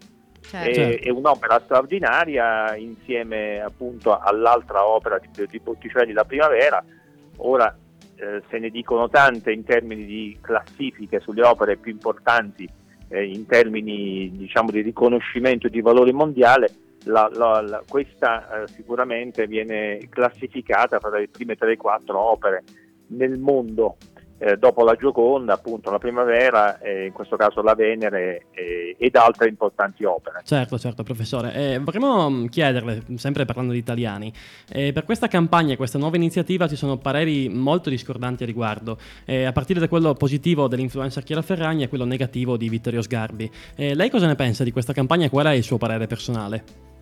Certo. 0.62 1.04
È, 1.04 1.10
un'opera 1.10 1.60
straordinaria 1.64 2.76
insieme 2.76 3.60
appunto 3.60 4.16
all'altra 4.16 4.86
opera 4.86 5.18
di, 5.18 5.46
di 5.46 5.58
Botticelli 5.58 6.12
La 6.12 6.24
Primavera. 6.24 6.82
Ora 7.38 7.76
eh, 8.16 8.42
se 8.48 8.58
ne 8.58 8.70
dicono 8.70 9.08
tante 9.08 9.50
in 9.50 9.64
termini 9.64 10.04
di 10.04 10.38
classifiche 10.40 11.18
sulle 11.18 11.44
opere 11.44 11.76
più 11.76 11.90
importanti, 11.90 12.68
eh, 13.08 13.26
in 13.26 13.46
termini 13.46 14.30
diciamo, 14.30 14.70
di 14.70 14.80
riconoscimento 14.80 15.68
di 15.68 15.80
valore 15.80 16.12
mondiale. 16.12 16.68
La, 17.06 17.28
la, 17.34 17.60
la, 17.60 17.82
questa 17.86 18.62
eh, 18.62 18.68
sicuramente 18.68 19.46
viene 19.46 19.98
classificata 20.08 20.98
tra 20.98 21.10
le 21.10 21.28
prime 21.28 21.54
3-4 21.54 22.12
opere 22.12 22.62
nel 23.08 23.38
mondo 23.38 23.96
eh, 24.44 24.58
dopo 24.58 24.84
la 24.84 24.94
Gioconda, 24.94 25.54
appunto 25.54 25.90
la 25.90 25.98
Primavera, 25.98 26.78
eh, 26.78 27.06
in 27.06 27.12
questo 27.12 27.36
caso 27.36 27.62
la 27.62 27.74
Venere 27.74 28.46
eh, 28.52 28.94
ed 28.98 29.16
altre 29.16 29.48
importanti 29.48 30.04
opere. 30.04 30.42
Certo, 30.44 30.78
certo, 30.78 31.02
professore. 31.02 31.54
Eh, 31.54 31.78
vorremmo 31.78 32.28
mm, 32.28 32.46
chiederle, 32.46 33.02
sempre 33.14 33.46
parlando 33.46 33.72
di 33.72 33.78
italiani, 33.78 34.30
eh, 34.70 34.92
per 34.92 35.04
questa 35.04 35.28
campagna 35.28 35.76
questa 35.76 35.98
nuova 35.98 36.16
iniziativa 36.16 36.68
ci 36.68 36.76
sono 36.76 36.98
pareri 36.98 37.48
molto 37.48 37.88
discordanti 37.88 38.42
a 38.42 38.46
riguardo, 38.46 38.98
eh, 39.24 39.44
a 39.44 39.52
partire 39.52 39.80
da 39.80 39.88
quello 39.88 40.12
positivo 40.12 40.68
dell'influencer 40.68 41.22
Chiara 41.22 41.40
Ferragni 41.40 41.84
e 41.84 41.88
quello 41.88 42.04
negativo 42.04 42.58
di 42.58 42.68
Vittorio 42.68 43.00
Sgarbi. 43.00 43.50
lei 43.76 44.10
cosa 44.10 44.26
ne 44.26 44.34
pensa 44.34 44.62
di 44.62 44.72
questa 44.72 44.92
campagna 44.92 45.26
e 45.26 45.30
qual 45.30 45.46
è 45.46 45.52
il 45.52 45.62
suo 45.62 45.78
parere 45.78 46.06
personale? 46.06 46.93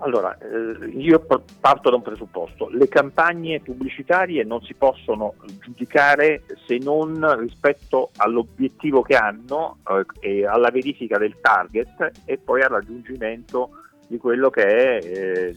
Allora, 0.00 0.36
eh, 0.38 0.86
io 0.90 1.26
parto 1.60 1.90
da 1.90 1.96
un 1.96 2.02
presupposto, 2.02 2.68
le 2.68 2.86
campagne 2.86 3.60
pubblicitarie 3.60 4.44
non 4.44 4.62
si 4.62 4.74
possono 4.74 5.34
giudicare 5.60 6.42
se 6.66 6.78
non 6.78 7.36
rispetto 7.40 8.10
all'obiettivo 8.16 9.02
che 9.02 9.16
hanno 9.16 9.78
eh, 10.20 10.46
alla 10.46 10.70
verifica 10.70 11.18
del 11.18 11.40
target 11.40 12.12
e 12.24 12.38
poi 12.38 12.62
al 12.62 12.70
raggiungimento 12.70 13.70
di 14.06 14.18
quello 14.18 14.50
che 14.50 14.64
è 14.66 15.04
eh, 15.04 15.54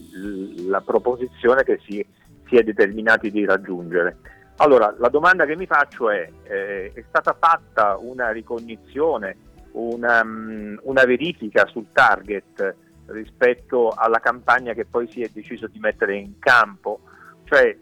la 0.67 0.81
proposizione 0.81 1.63
che 1.63 1.79
si, 1.85 2.03
si, 2.47 2.55
è 2.55 2.63
determinati 2.63 3.29
di 3.29 3.45
raggiungere. 3.45 4.17
Allora, 4.57 4.93
la 4.97 5.09
domanda 5.09 5.45
che 5.45 5.55
mi 5.55 5.67
faccio 5.67 6.09
è, 6.09 6.27
eh, 6.43 6.91
è 6.93 7.03
stata 7.07 7.35
fatta 7.39 7.95
una 7.97 8.31
ricognizione, 8.31 9.37
una, 9.73 10.21
um, 10.21 10.79
una 10.83 11.05
verifica 11.05 11.67
sul 11.67 11.87
target? 11.91 12.75
Rispetto 13.11 13.89
alla 13.89 14.19
campagna 14.19 14.73
che 14.73 14.85
poi 14.85 15.09
si 15.09 15.21
è 15.21 15.29
deciso 15.31 15.67
di 15.67 15.79
mettere 15.79 16.15
in 16.15 16.39
campo. 16.39 17.01
Cioè, 17.43 17.77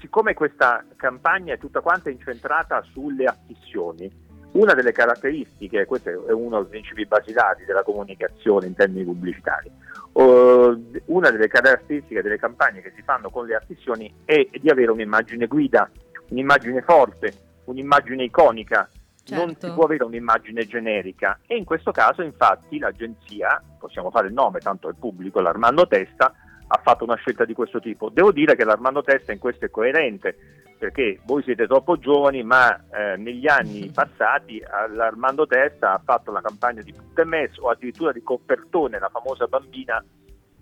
siccome 0.00 0.34
questa 0.34 0.84
campagna 0.96 1.54
è 1.54 1.58
tutta 1.58 1.80
quanta 1.80 2.10
incentrata 2.10 2.82
sulle 2.82 3.24
affissioni, 3.24 4.26
una 4.52 4.72
delle 4.72 4.92
caratteristiche, 4.92 5.84
questo 5.84 6.08
è 6.26 6.32
uno 6.32 6.62
dei 6.62 6.70
principi 6.70 7.04
basilari 7.04 7.64
della 7.64 7.82
comunicazione 7.82 8.66
in 8.66 8.74
termini 8.74 9.04
pubblicitari, 9.04 9.70
una 10.12 11.30
delle 11.30 11.48
caratteristiche 11.48 12.22
delle 12.22 12.38
campagne 12.38 12.80
che 12.80 12.92
si 12.96 13.02
fanno 13.02 13.30
con 13.30 13.46
le 13.46 13.54
affissioni 13.54 14.12
è 14.24 14.48
di 14.58 14.70
avere 14.70 14.90
un'immagine 14.90 15.46
guida, 15.46 15.88
un'immagine 16.30 16.80
forte, 16.82 17.32
un'immagine 17.64 18.24
iconica, 18.24 18.88
Certo. 19.28 19.44
non 19.44 19.54
si 19.58 19.70
può 19.72 19.84
avere 19.84 20.04
un'immagine 20.04 20.66
generica 20.66 21.38
e 21.46 21.56
in 21.56 21.64
questo 21.66 21.92
caso 21.92 22.22
infatti 22.22 22.78
l'agenzia, 22.78 23.62
possiamo 23.78 24.10
fare 24.10 24.28
il 24.28 24.32
nome, 24.32 24.60
tanto 24.60 24.88
è 24.88 24.94
pubblico, 24.98 25.40
l'Armando 25.40 25.86
Testa, 25.86 26.32
ha 26.66 26.80
fatto 26.82 27.04
una 27.04 27.16
scelta 27.16 27.44
di 27.44 27.52
questo 27.52 27.78
tipo. 27.78 28.08
Devo 28.08 28.32
dire 28.32 28.56
che 28.56 28.64
l'Armando 28.64 29.02
Testa 29.02 29.32
in 29.32 29.38
questo 29.38 29.66
è 29.66 29.70
coerente, 29.70 30.34
perché 30.78 31.20
voi 31.24 31.42
siete 31.42 31.66
troppo 31.66 31.98
giovani, 31.98 32.42
ma 32.42 32.74
eh, 32.90 33.16
negli 33.18 33.46
anni 33.46 33.90
passati 33.92 34.62
l'Armando 34.94 35.46
Testa 35.46 35.92
ha 35.92 36.00
fatto 36.02 36.32
la 36.32 36.40
campagna 36.40 36.80
di 36.80 36.94
Puttemes 36.94 37.58
o 37.58 37.68
addirittura 37.68 38.12
di 38.12 38.22
Coppertone, 38.22 38.98
la 38.98 39.10
famosa 39.10 39.46
bambina 39.46 40.02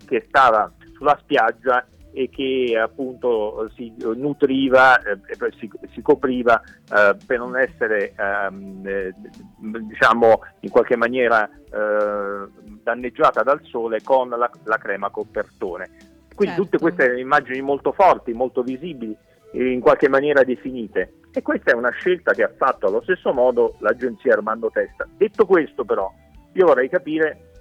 che 0.05 0.25
stava 0.27 0.69
sulla 0.93 1.17
spiaggia 1.21 1.85
e 2.11 2.29
che 2.29 2.77
appunto 2.81 3.69
si 3.75 3.93
nutriva, 3.97 4.99
eh, 5.01 5.19
si, 5.57 5.69
si, 5.91 6.01
copriva 6.01 6.61
eh, 6.61 7.15
per 7.25 7.37
non 7.37 7.57
essere 7.57 8.13
ehm, 8.17 8.81
eh, 8.85 9.13
diciamo 9.59 10.41
in 10.61 10.69
qualche 10.69 10.95
maniera 10.95 11.47
eh, 11.47 12.47
danneggiata 12.81 13.43
dal 13.43 13.61
sole 13.63 14.01
con 14.01 14.29
la, 14.29 14.49
la 14.63 14.77
crema 14.77 15.09
copertone. 15.09 15.89
Quindi 16.33 16.55
certo. 16.55 16.63
tutte 16.63 16.77
queste 16.77 17.19
immagini 17.19 17.61
molto 17.61 17.91
forti, 17.91 18.31
molto 18.33 18.61
visibili, 18.61 19.15
in 19.53 19.79
qualche 19.79 20.07
maniera 20.07 20.43
definite. 20.43 21.13
E 21.31 21.41
questa 21.41 21.71
è 21.71 21.75
una 21.75 21.91
scelta 21.91 22.33
che 22.33 22.43
ha 22.43 22.51
fatto 22.55 22.87
allo 22.87 23.01
stesso 23.01 23.33
modo 23.33 23.75
l'agenzia 23.79 24.33
Armando 24.33 24.69
Testa. 24.71 25.07
Detto 25.17 25.45
questo 25.45 25.83
però, 25.83 26.11
io 26.53 26.65
vorrei 26.65 26.89
capire 26.89 27.51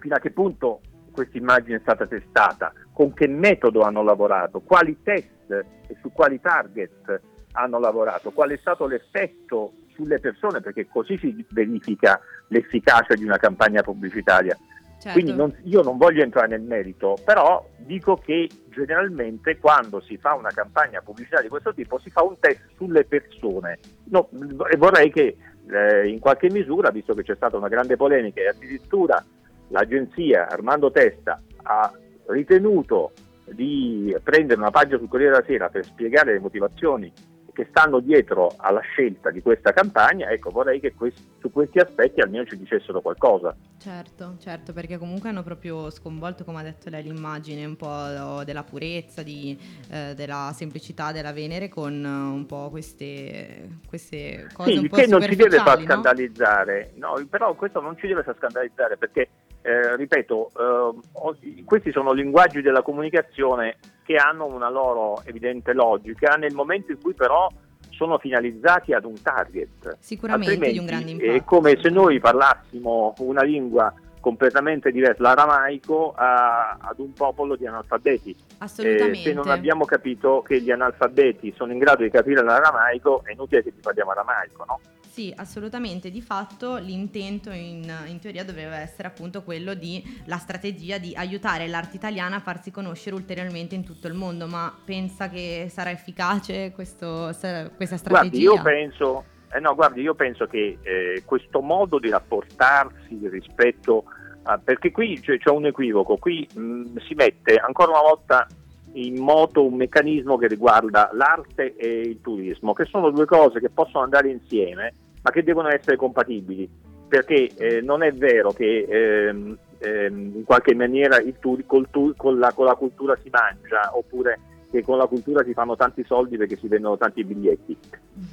fino 0.00 0.14
a 0.14 0.18
che 0.18 0.30
punto 0.30 0.80
questa 1.12 1.36
immagine 1.36 1.76
è 1.76 1.80
stata 1.80 2.06
testata, 2.06 2.72
con 3.00 3.14
che 3.14 3.28
metodo 3.28 3.80
hanno 3.80 4.02
lavorato, 4.02 4.60
quali 4.60 4.94
test 5.02 5.48
e 5.48 5.96
su 6.02 6.12
quali 6.12 6.38
target 6.38 7.18
hanno 7.52 7.78
lavorato, 7.78 8.30
qual 8.30 8.50
è 8.50 8.58
stato 8.58 8.86
l'effetto 8.86 9.72
sulle 9.94 10.18
persone, 10.18 10.60
perché 10.60 10.86
così 10.86 11.16
si 11.16 11.42
verifica 11.48 12.20
l'efficacia 12.48 13.14
di 13.14 13.24
una 13.24 13.38
campagna 13.38 13.80
pubblicitaria. 13.80 14.54
Certo. 14.98 15.12
Quindi 15.12 15.32
non, 15.32 15.50
io 15.62 15.80
non 15.80 15.96
voglio 15.96 16.22
entrare 16.22 16.48
nel 16.48 16.60
merito, 16.60 17.16
però 17.24 17.66
dico 17.78 18.16
che 18.16 18.50
generalmente 18.68 19.56
quando 19.56 20.02
si 20.02 20.18
fa 20.18 20.34
una 20.34 20.50
campagna 20.50 21.00
pubblicitaria 21.00 21.44
di 21.44 21.48
questo 21.48 21.72
tipo 21.72 21.98
si 21.98 22.10
fa 22.10 22.22
un 22.22 22.38
test 22.38 22.60
sulle 22.76 23.04
persone 23.04 23.78
no, 24.10 24.28
e 24.70 24.76
vorrei 24.76 25.10
che 25.10 25.38
eh, 25.70 26.06
in 26.06 26.18
qualche 26.18 26.50
misura, 26.50 26.90
visto 26.90 27.14
che 27.14 27.22
c'è 27.22 27.34
stata 27.34 27.56
una 27.56 27.68
grande 27.68 27.96
polemica 27.96 28.42
e 28.42 28.48
addirittura 28.48 29.24
l'agenzia 29.68 30.48
Armando 30.48 30.90
Testa 30.90 31.40
ha 31.62 31.90
ritenuto 32.32 33.12
di 33.52 34.14
prendere 34.22 34.60
una 34.60 34.70
pagina 34.70 34.98
sul 34.98 35.08
Corriere 35.08 35.32
della 35.32 35.46
Sera 35.46 35.68
per 35.68 35.84
spiegare 35.84 36.32
le 36.32 36.40
motivazioni 36.40 37.12
che 37.52 37.66
stanno 37.68 38.00
dietro 38.00 38.54
alla 38.56 38.80
scelta 38.80 39.30
di 39.30 39.42
questa 39.42 39.72
campagna, 39.72 40.30
ecco 40.30 40.50
vorrei 40.50 40.80
che 40.80 40.94
questi, 40.94 41.22
su 41.40 41.50
questi 41.50 41.78
aspetti 41.78 42.20
almeno 42.20 42.44
ci 42.44 42.56
dicessero 42.56 43.00
qualcosa. 43.00 43.54
Certo, 43.78 44.36
certo, 44.38 44.72
perché 44.72 44.96
comunque 44.96 45.28
hanno 45.28 45.42
proprio 45.42 45.90
sconvolto, 45.90 46.44
come 46.44 46.60
ha 46.60 46.62
detto 46.62 46.88
lei, 46.88 47.02
l'immagine 47.02 47.64
un 47.64 47.76
po' 47.76 48.44
della 48.44 48.62
purezza, 48.62 49.22
di, 49.22 49.58
eh, 49.90 50.14
della 50.14 50.52
semplicità 50.54 51.12
della 51.12 51.32
Venere 51.32 51.68
con 51.68 51.92
un 52.02 52.46
po' 52.46 52.70
queste, 52.70 53.78
queste 53.86 54.48
cose 54.54 54.72
sì, 54.72 54.78
un 54.78 54.88
po' 54.88 54.96
che 54.96 55.06
non 55.06 55.22
ci 55.22 55.36
deve 55.36 55.58
far 55.58 55.82
scandalizzare, 55.82 56.92
no, 56.96 57.14
però 57.28 57.54
questo 57.54 57.80
non 57.80 57.96
ci 57.98 58.06
deve 58.06 58.22
far 58.22 58.36
scandalizzare 58.36 58.96
perché 58.96 59.28
eh, 59.62 59.96
ripeto, 59.96 60.50
eh, 60.58 61.64
questi 61.64 61.92
sono 61.92 62.12
linguaggi 62.12 62.62
della 62.62 62.82
comunicazione 62.82 63.76
che 64.04 64.16
hanno 64.16 64.46
una 64.46 64.70
loro 64.70 65.22
evidente 65.24 65.72
logica, 65.72 66.34
nel 66.34 66.54
momento 66.54 66.92
in 66.92 67.00
cui 67.00 67.14
però 67.14 67.48
sono 67.90 68.18
finalizzati 68.18 68.94
ad 68.94 69.04
un 69.04 69.20
target. 69.20 69.98
Sicuramente 70.00 70.52
Altrimenti 70.54 70.72
di 70.72 70.78
un 70.78 70.86
grande 70.86 71.10
impatto. 71.10 71.32
È 71.32 71.44
come 71.44 71.78
se 71.80 71.90
noi 71.90 72.18
parlassimo 72.18 73.14
una 73.18 73.42
lingua 73.42 73.92
completamente 74.20 74.90
diversa, 74.90 75.22
l'aramaico, 75.22 76.14
a- 76.16 76.78
ad 76.80 76.98
un 76.98 77.12
popolo 77.12 77.56
di 77.56 77.66
analfabeti. 77.66 78.34
Assolutamente. 78.62 79.20
Eh, 79.20 79.22
se 79.22 79.32
non 79.32 79.48
abbiamo 79.48 79.84
capito 79.84 80.42
che 80.46 80.60
gli 80.60 80.70
analfabeti 80.70 81.52
sono 81.56 81.72
in 81.72 81.78
grado 81.78 82.02
di 82.02 82.10
capire 82.10 82.42
l'aramaico, 82.42 83.22
è 83.24 83.32
inutile 83.32 83.62
che 83.62 83.74
ti 83.74 83.80
parliamo 83.80 84.10
aramaico, 84.10 84.64
no? 84.66 84.80
Sì, 85.10 85.32
assolutamente. 85.34 86.10
Di 86.10 86.22
fatto 86.22 86.76
l'intento 86.76 87.50
in, 87.50 87.90
in 88.06 88.20
teoria 88.20 88.44
doveva 88.44 88.76
essere 88.78 89.08
appunto 89.08 89.42
quello 89.42 89.74
di 89.74 90.02
la 90.26 90.36
strategia 90.36 90.98
di 90.98 91.14
aiutare 91.16 91.66
l'arte 91.66 91.96
italiana 91.96 92.36
a 92.36 92.40
farsi 92.40 92.70
conoscere 92.70 93.16
ulteriormente 93.16 93.74
in 93.74 93.84
tutto 93.84 94.06
il 94.06 94.14
mondo, 94.14 94.46
ma 94.46 94.72
pensa 94.84 95.28
che 95.28 95.66
sarà 95.68 95.90
efficace 95.90 96.70
questo- 96.72 97.34
questa 97.76 97.96
strategia? 97.96 98.08
Guardi, 98.10 98.40
io 98.40 98.62
penso, 98.62 99.24
eh 99.52 99.58
no, 99.58 99.74
guardi, 99.74 100.02
io 100.02 100.14
penso 100.14 100.46
che 100.46 100.78
eh, 100.82 101.22
questo 101.24 101.60
modo 101.60 101.98
di 101.98 102.10
rapportarsi 102.10 103.18
rispetto 103.28 104.04
a, 104.06 104.19
perché 104.62 104.90
qui 104.90 105.20
c'è, 105.20 105.38
c'è 105.38 105.50
un 105.50 105.66
equivoco, 105.66 106.16
qui 106.16 106.48
mh, 106.52 106.98
si 107.06 107.14
mette 107.14 107.56
ancora 107.56 107.90
una 107.90 108.00
volta 108.00 108.46
in 108.94 109.22
moto 109.22 109.64
un 109.64 109.74
meccanismo 109.74 110.36
che 110.36 110.48
riguarda 110.48 111.10
l'arte 111.12 111.76
e 111.76 112.00
il 112.00 112.20
turismo, 112.20 112.72
che 112.72 112.86
sono 112.86 113.10
due 113.10 113.26
cose 113.26 113.60
che 113.60 113.70
possono 113.70 114.02
andare 114.04 114.30
insieme, 114.30 114.92
ma 115.22 115.30
che 115.30 115.42
devono 115.42 115.68
essere 115.68 115.96
compatibili, 115.96 116.68
perché 117.06 117.50
eh, 117.56 117.80
non 117.82 118.02
è 118.02 118.12
vero 118.12 118.52
che 118.52 118.86
ehm, 118.88 119.56
ehm, 119.78 120.32
in 120.36 120.44
qualche 120.44 120.74
maniera 120.74 121.20
il 121.20 121.36
turi- 121.38 121.66
col 121.66 121.88
tu- 121.90 122.14
con, 122.16 122.38
la, 122.38 122.52
con 122.52 122.64
la 122.64 122.74
cultura 122.74 123.16
si 123.22 123.30
mangia, 123.30 123.90
oppure 123.92 124.40
che 124.70 124.82
con 124.82 124.98
la 124.98 125.06
cultura 125.06 125.42
si 125.44 125.52
fanno 125.52 125.74
tanti 125.76 126.04
soldi 126.04 126.36
perché 126.36 126.56
si 126.56 126.68
vendono 126.68 126.96
tanti 126.96 127.24
biglietti. 127.24 127.76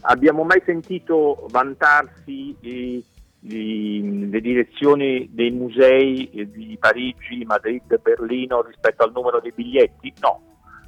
Abbiamo 0.01 0.43
mai 0.43 0.61
sentito 0.65 1.47
vantarsi 1.49 2.55
i- 2.61 3.03
le 3.41 4.41
direzioni 4.41 5.29
dei 5.31 5.51
musei 5.51 6.29
di 6.51 6.77
Parigi, 6.79 7.45
Madrid, 7.45 8.01
Berlino 8.01 8.61
rispetto 8.61 9.03
al 9.03 9.11
numero 9.13 9.39
dei 9.39 9.53
biglietti? 9.53 10.13
No. 10.21 10.41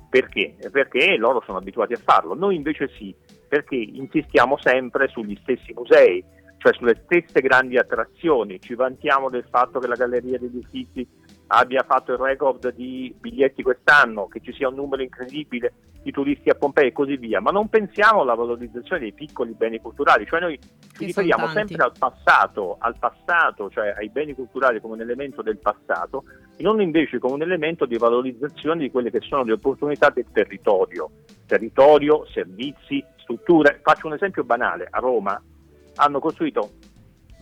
Perché? 0.09 0.55
Perché 0.71 1.15
loro 1.17 1.41
sono 1.45 1.59
abituati 1.59 1.93
a 1.93 2.01
farlo. 2.03 2.33
Noi 2.33 2.55
invece 2.55 2.89
sì, 2.97 3.13
perché 3.47 3.75
insistiamo 3.75 4.57
sempre 4.59 5.07
sugli 5.07 5.37
stessi 5.41 5.71
musei, 5.73 6.23
cioè 6.57 6.73
sulle 6.73 6.99
stesse 7.03 7.41
grandi 7.41 7.77
attrazioni. 7.77 8.59
Ci 8.59 8.73
vantiamo 8.73 9.29
del 9.29 9.45
fatto 9.49 9.79
che 9.79 9.87
la 9.87 9.95
Galleria 9.95 10.39
degli 10.39 10.57
Uffizi 10.57 11.07
abbia 11.51 11.83
fatto 11.83 12.11
il 12.11 12.19
record 12.19 12.73
di 12.73 13.13
biglietti 13.19 13.63
quest'anno, 13.63 14.27
che 14.27 14.39
ci 14.41 14.53
sia 14.53 14.67
un 14.67 14.75
numero 14.75 15.01
incredibile 15.01 15.73
di 16.01 16.11
turisti 16.11 16.49
a 16.49 16.55
Pompei 16.55 16.87
e 16.87 16.91
così 16.91 17.17
via, 17.17 17.41
ma 17.41 17.51
non 17.51 17.67
pensiamo 17.67 18.21
alla 18.21 18.35
valorizzazione 18.35 19.01
dei 19.01 19.13
piccoli 19.13 19.53
beni 19.53 19.79
culturali, 19.79 20.25
cioè 20.25 20.39
noi 20.39 20.57
ci 20.97 21.05
riferiamo 21.05 21.47
sempre 21.47 21.83
al 21.83 21.91
passato, 21.97 22.77
al 22.79 22.97
passato, 22.97 23.69
cioè 23.69 23.93
ai 23.97 24.09
beni 24.09 24.33
culturali 24.33 24.79
come 24.79 24.93
un 24.93 25.01
elemento 25.01 25.41
del 25.41 25.57
passato, 25.57 26.23
e 26.55 26.63
non 26.63 26.81
invece 26.81 27.19
come 27.19 27.33
un 27.33 27.41
elemento 27.41 27.85
di 27.85 27.97
valorizzazione 27.97 28.81
di 28.81 28.91
quelle 28.91 29.11
che 29.11 29.19
sono 29.21 29.43
le 29.43 29.53
opportunità 29.53 30.09
del 30.09 30.27
territorio, 30.31 31.09
territorio, 31.45 32.25
servizi, 32.31 33.03
strutture. 33.17 33.79
Faccio 33.83 34.07
un 34.07 34.13
esempio 34.13 34.43
banale, 34.43 34.87
a 34.89 34.99
Roma 34.99 35.41
hanno 35.95 36.19
costruito 36.19 36.71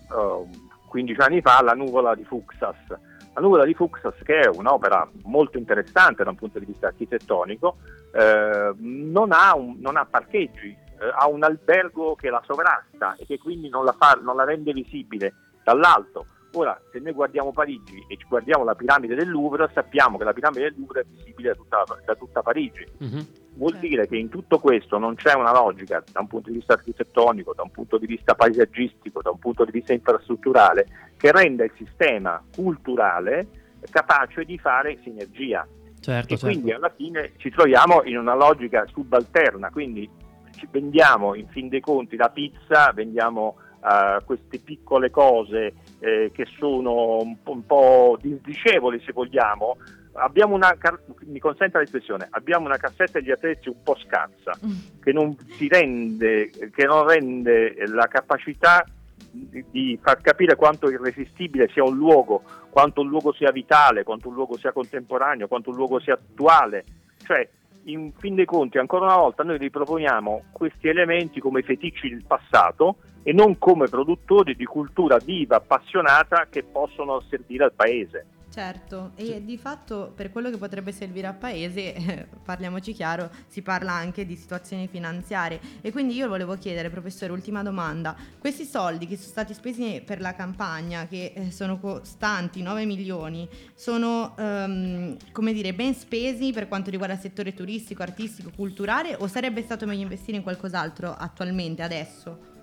eh, 0.09 0.45
15 0.87 1.19
anni 1.19 1.41
fa 1.41 1.61
la 1.61 1.73
nuvola 1.73 2.15
di 2.15 2.23
Fuxas. 2.23 3.06
La 3.37 3.43
nuvola 3.43 3.65
di 3.65 3.75
Fuxas, 3.75 4.15
che 4.23 4.39
è 4.39 4.47
un'opera 4.47 5.07
molto 5.25 5.59
interessante 5.59 6.23
da 6.23 6.31
un 6.31 6.35
punto 6.37 6.57
di 6.57 6.65
vista 6.65 6.87
architettonico, 6.87 7.77
eh, 8.11 8.73
non, 8.79 9.31
ha 9.31 9.55
un- 9.55 9.75
non 9.77 9.95
ha 9.95 10.07
parcheggi, 10.09 10.69
eh, 10.99 11.11
ha 11.15 11.27
un 11.27 11.43
albergo 11.43 12.15
che 12.15 12.31
la 12.31 12.41
sovrasta 12.43 13.13
e 13.15 13.27
che 13.27 13.37
quindi 13.37 13.69
non 13.69 13.85
la, 13.85 13.91
fa- 13.95 14.17
non 14.19 14.37
la 14.37 14.43
rende 14.43 14.73
visibile 14.73 15.35
dall'alto. 15.63 16.25
Ora, 16.53 16.79
se 16.91 16.99
noi 16.99 17.13
guardiamo 17.13 17.51
Parigi 17.51 18.03
e 18.07 18.17
ci 18.17 18.25
guardiamo 18.27 18.63
la 18.63 18.73
piramide 18.73 19.15
del 19.15 19.29
Louvre, 19.29 19.69
sappiamo 19.73 20.17
che 20.17 20.23
la 20.23 20.33
piramide 20.33 20.63
del 20.63 20.75
Louvre 20.77 21.01
è 21.01 21.05
visibile 21.09 21.49
da 21.49 21.55
tutta, 21.55 21.83
da 22.05 22.15
tutta 22.15 22.41
Parigi. 22.41 22.85
Mhm. 22.99 23.27
Vuol 23.57 23.71
Certo. 23.71 23.87
dire 23.87 24.07
che 24.07 24.17
in 24.17 24.29
tutto 24.29 24.59
questo 24.59 24.97
non 24.97 25.15
c'è 25.15 25.33
una 25.33 25.51
logica 25.51 26.03
da 26.11 26.19
un 26.19 26.27
punto 26.27 26.49
di 26.49 26.57
vista 26.57 26.73
architettonico, 26.73 27.53
da 27.53 27.63
un 27.63 27.71
punto 27.71 27.97
di 27.97 28.05
vista 28.05 28.35
paesaggistico, 28.35 29.21
da 29.21 29.31
un 29.31 29.39
punto 29.39 29.65
di 29.65 29.71
vista 29.71 29.93
infrastrutturale, 29.93 30.87
che 31.17 31.31
renda 31.31 31.63
il 31.63 31.71
sistema 31.75 32.41
culturale 32.55 33.47
capace 33.89 34.43
di 34.43 34.57
fare 34.57 34.99
sinergia. 35.03 35.67
Certo, 35.99 36.33
e 36.33 36.37
certo. 36.37 36.45
quindi 36.45 36.71
alla 36.71 36.89
fine 36.95 37.31
ci 37.37 37.49
troviamo 37.49 38.03
in 38.03 38.17
una 38.17 38.35
logica 38.35 38.85
subalterna, 38.87 39.69
quindi 39.71 40.09
ci 40.55 40.67
vendiamo 40.69 41.35
in 41.35 41.47
fin 41.47 41.67
dei 41.67 41.81
conti 41.81 42.15
la 42.15 42.29
pizza, 42.29 42.91
vendiamo 42.93 43.57
eh, 43.83 44.23
queste 44.25 44.59
piccole 44.59 45.09
cose 45.09 45.73
eh, 45.99 46.31
che 46.33 46.45
sono 46.57 47.17
un 47.19 47.41
po', 47.41 47.51
un 47.51 47.65
po' 47.65 48.17
disdicevoli 48.21 49.01
se 49.05 49.11
vogliamo. 49.11 49.77
Abbiamo 50.19 50.55
una, 50.55 50.75
car- 50.79 50.99
mi 51.25 51.37
consenta 51.39 51.77
l'espressione, 51.77 52.27
abbiamo 52.31 52.65
una 52.65 52.77
cassetta 52.77 53.19
di 53.19 53.31
attrezzi 53.31 53.69
un 53.69 53.83
po' 53.83 53.95
scarsa 53.97 54.57
Mm. 54.65 55.01
che 55.01 55.11
non 55.13 55.35
si 55.57 55.67
rende, 55.67 56.49
che 56.49 56.85
non 56.85 57.07
rende 57.07 57.75
la 57.87 58.07
capacità 58.07 58.83
di 59.29 59.99
far 60.01 60.19
capire 60.21 60.55
quanto 60.55 60.89
irresistibile 60.89 61.69
sia 61.71 61.83
un 61.83 61.95
luogo, 61.95 62.41
quanto 62.71 63.01
un 63.01 63.09
luogo 63.09 63.31
sia 63.33 63.51
vitale, 63.51 64.03
quanto 64.03 64.29
un 64.29 64.33
luogo 64.33 64.57
sia 64.57 64.71
contemporaneo, 64.71 65.47
quanto 65.47 65.69
un 65.69 65.75
luogo 65.75 65.99
sia 65.99 66.15
attuale. 66.15 66.83
Cioè, 67.23 67.47
in 67.87 68.11
fin 68.17 68.35
dei 68.35 68.45
conti, 68.45 68.77
ancora 68.77 69.05
una 69.05 69.17
volta, 69.17 69.43
noi 69.43 69.57
riproponiamo 69.57 70.45
questi 70.51 70.87
elementi 70.87 71.39
come 71.39 71.61
feticci 71.61 72.09
del 72.09 72.25
passato 72.25 72.97
e 73.23 73.33
non 73.33 73.57
come 73.57 73.87
produttori 73.87 74.55
di 74.55 74.65
cultura 74.65 75.17
viva, 75.17 75.57
appassionata 75.57 76.47
che 76.49 76.63
possono 76.63 77.21
servire 77.29 77.65
al 77.65 77.73
paese. 77.73 78.25
Certo, 78.57 79.11
e 79.13 79.45
di 79.45 79.55
fatto 79.55 80.11
per 80.15 80.31
quello 80.31 80.49
che 80.49 80.57
potrebbe 80.57 80.91
servire 80.91 81.27
al 81.27 81.35
paese, 81.35 81.93
eh, 81.93 82.27
parliamoci 82.43 82.91
chiaro, 82.91 83.29
si 83.45 83.61
parla 83.61 83.91
anche 83.91 84.25
di 84.25 84.35
situazioni 84.35 84.87
finanziarie. 84.87 85.59
E 85.81 85.91
quindi 85.91 86.15
io 86.15 86.27
volevo 86.27 86.57
chiedere, 86.57 86.89
professore, 86.89 87.31
ultima 87.31 87.61
domanda, 87.61 88.15
questi 88.39 88.63
soldi 88.63 89.05
che 89.05 89.15
sono 89.15 89.29
stati 89.29 89.53
spesi 89.53 90.01
per 90.03 90.19
la 90.21 90.33
campagna, 90.33 91.05
che 91.05 91.33
eh, 91.35 91.51
sono 91.51 91.77
costanti 91.77 92.63
9 92.63 92.85
milioni, 92.85 93.47
sono 93.75 94.35
ehm, 94.35 95.17
come 95.31 95.53
dire 95.53 95.75
ben 95.75 95.93
spesi 95.93 96.51
per 96.51 96.67
quanto 96.67 96.89
riguarda 96.89 97.13
il 97.13 97.21
settore 97.21 97.53
turistico, 97.53 98.01
artistico, 98.01 98.49
culturale 98.55 99.15
o 99.19 99.27
sarebbe 99.27 99.61
stato 99.61 99.85
meglio 99.85 100.01
investire 100.01 100.35
in 100.35 100.41
qualcos'altro 100.41 101.13
attualmente, 101.15 101.83
adesso? 101.83 102.55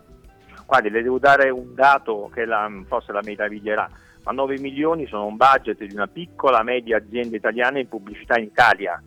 Guardi, 0.66 0.90
le 0.90 1.02
devo 1.02 1.18
dare 1.18 1.50
un 1.50 1.72
dato 1.72 2.28
che 2.34 2.44
la, 2.46 2.68
forse 2.88 3.12
la 3.12 3.20
meraviglierà, 3.22 3.88
ma 4.24 4.32
9 4.32 4.58
milioni 4.58 5.06
sono 5.06 5.26
un 5.26 5.36
budget 5.36 5.84
di 5.84 5.94
una 5.94 6.06
piccola 6.06 6.62
media 6.62 6.96
azienda 6.96 7.36
italiana 7.36 7.78
in 7.78 7.88
pubblicità 7.88 8.38
in 8.38 8.44
Italia. 8.44 9.00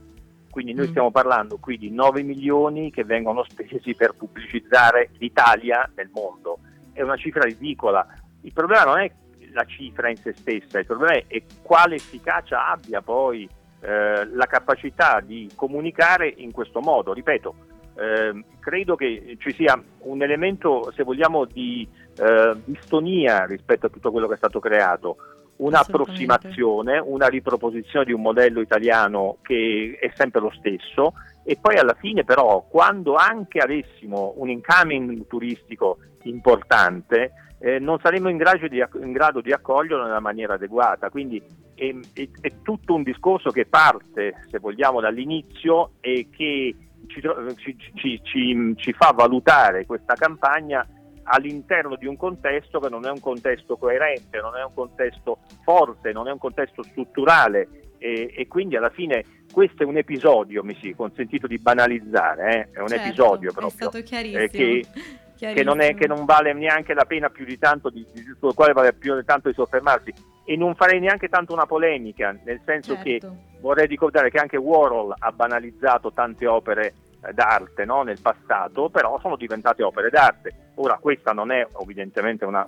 Quindi 0.49 0.73
noi 0.73 0.87
Mm. 0.87 0.89
stiamo 0.89 1.11
parlando 1.11 1.57
qui 1.57 1.77
di 1.77 1.91
9 1.91 2.23
milioni 2.23 2.91
che 2.91 3.03
vengono 3.03 3.43
spesi 3.47 3.93
per 3.95 4.13
pubblicizzare 4.13 5.09
l'Italia 5.17 5.89
nel 5.95 6.09
mondo. 6.13 6.59
È 6.93 7.01
una 7.01 7.17
cifra 7.17 7.43
ridicola. 7.43 8.05
Il 8.41 8.53
problema 8.53 8.83
non 8.83 8.99
è 8.99 9.11
la 9.51 9.65
cifra 9.65 10.09
in 10.09 10.17
se 10.17 10.33
stessa, 10.33 10.79
il 10.79 10.85
problema 10.85 11.13
è 11.27 11.43
quale 11.61 11.95
efficacia 11.95 12.67
abbia 12.69 13.01
poi 13.01 13.47
eh, 13.81 14.25
la 14.25 14.45
capacità 14.45 15.19
di 15.19 15.49
comunicare 15.55 16.31
in 16.37 16.51
questo 16.51 16.79
modo. 16.79 17.13
Ripeto, 17.13 17.55
eh, 17.95 18.43
credo 18.59 18.95
che 18.95 19.37
ci 19.39 19.53
sia 19.53 19.81
un 19.99 20.21
elemento, 20.21 20.91
se 20.91 21.03
vogliamo, 21.03 21.45
di 21.45 21.87
eh, 22.17 22.55
distonia 22.65 23.45
rispetto 23.45 23.85
a 23.85 23.89
tutto 23.89 24.11
quello 24.11 24.27
che 24.27 24.33
è 24.35 24.37
stato 24.37 24.59
creato, 24.59 25.17
un'approssimazione, 25.57 26.99
una 26.99 27.27
riproposizione 27.27 28.05
di 28.05 28.13
un 28.13 28.21
modello 28.21 28.61
italiano 28.61 29.37
che 29.41 29.97
è 29.99 30.11
sempre 30.15 30.39
lo 30.41 30.51
stesso. 30.57 31.13
E 31.43 31.57
poi 31.59 31.77
alla 31.77 31.95
fine 31.95 32.23
però 32.23 32.65
quando 32.69 33.15
anche 33.15 33.59
avessimo 33.59 34.33
un 34.37 34.49
incoming 34.49 35.27
turistico 35.27 35.97
importante 36.23 37.31
eh, 37.59 37.79
non 37.79 37.97
saremmo 37.99 38.29
in 38.29 38.37
grado, 38.37 38.67
di, 38.67 38.83
in 39.01 39.11
grado 39.13 39.41
di 39.41 39.51
accoglierlo 39.51 40.03
nella 40.05 40.19
maniera 40.19 40.55
adeguata. 40.55 41.09
Quindi 41.09 41.41
è, 41.73 41.95
è- 42.13 42.29
è 42.41 42.51
tutto 42.61 42.93
un 42.93 43.03
discorso 43.03 43.49
che 43.49 43.65
parte, 43.65 44.43
se 44.51 44.59
vogliamo, 44.59 44.99
dall'inizio 44.99 45.91
e 46.01 46.27
che 46.29 46.75
ci- 47.07 47.77
ci- 47.95 48.21
ci- 48.23 48.73
ci 48.75 48.93
fa 48.93 49.11
valutare 49.15 49.85
questa 49.85 50.13
campagna 50.15 50.85
all'interno 51.29 51.95
di 51.95 52.05
un 52.05 52.15
contesto 52.17 52.79
che 52.79 52.89
non 52.89 53.05
è 53.05 53.09
un 53.09 53.19
contesto 53.19 53.75
coerente, 53.77 54.39
non 54.39 54.55
è 54.55 54.63
un 54.63 54.73
contesto 54.73 55.39
forte, 55.63 56.11
non 56.11 56.27
è 56.27 56.31
un 56.31 56.37
contesto 56.37 56.83
strutturale 56.83 57.67
e, 57.97 58.33
e 58.35 58.47
quindi 58.47 58.75
alla 58.75 58.89
fine 58.89 59.23
questo 59.51 59.83
è 59.83 59.85
un 59.85 59.97
episodio, 59.97 60.63
mi 60.63 60.77
si 60.81 60.89
è 60.91 60.95
consentito 60.95 61.47
di 61.47 61.57
banalizzare, 61.57 62.69
eh, 62.71 62.77
è 62.77 62.79
un 62.81 62.87
Certo, 62.89 63.07
episodio 63.07 63.49
È 63.49 63.53
proprio 63.53 63.69
stato 63.89 64.01
chiarissimo. 64.03 64.41
eh, 64.43 64.49
che, 64.49 65.53
che 65.53 65.63
non, 65.63 65.81
è, 65.81 65.95
che 65.95 66.07
non 66.07 66.25
vale 66.25 66.53
neanche 66.53 66.93
la 66.93 67.05
pena 67.05 67.29
più 67.29 67.45
di 67.45 67.57
tanto, 67.57 67.89
di, 67.89 68.05
di- 68.13 68.23
sul 68.39 68.53
quale 68.53 68.73
vale 68.73 68.93
più 68.93 69.15
di 69.15 69.23
tanto 69.25 69.49
di 69.49 69.53
soffermarsi 69.55 70.13
e 70.45 70.55
non 70.55 70.75
farei 70.75 70.99
neanche 70.99 71.27
tanto 71.27 71.53
una 71.53 71.65
polemica, 71.65 72.33
nel 72.45 72.61
senso 72.65 72.97
che 73.01 73.19
Certo. 73.19 73.35
vorrei 73.59 73.85
ricordare 73.87 74.29
che 74.29 74.37
anche 74.37 74.55
Warhol 74.57 75.13
ha 75.17 75.31
banalizzato 75.31 76.13
tante 76.13 76.47
opere 76.47 76.93
d'arte 77.33 77.85
no? 77.85 78.03
nel 78.03 78.19
passato, 78.21 78.89
però 78.89 79.19
sono 79.19 79.35
diventate 79.35 79.83
opere 79.83 80.09
d'arte. 80.09 80.71
Ora 80.75 80.97
questa 80.99 81.31
non 81.33 81.51
è 81.51 81.65
evidentemente 81.81 82.45
una 82.45 82.67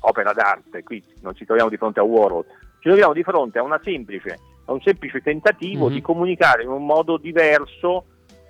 opera 0.00 0.32
d'arte, 0.32 0.82
qui 0.82 1.02
non 1.22 1.34
ci 1.34 1.44
troviamo 1.44 1.70
di 1.70 1.76
fronte 1.76 2.00
a 2.00 2.04
Warhol, 2.04 2.44
ci 2.80 2.88
troviamo 2.88 3.12
di 3.12 3.22
fronte 3.22 3.58
a, 3.58 3.62
una 3.62 3.80
semplice, 3.82 4.38
a 4.66 4.72
un 4.72 4.80
semplice 4.80 5.20
tentativo 5.20 5.86
Mhm. 5.86 5.92
di 5.92 6.00
comunicare 6.00 6.62
in 6.62 6.68
un 6.68 6.84
modo 6.84 7.16
diverso 7.16 8.04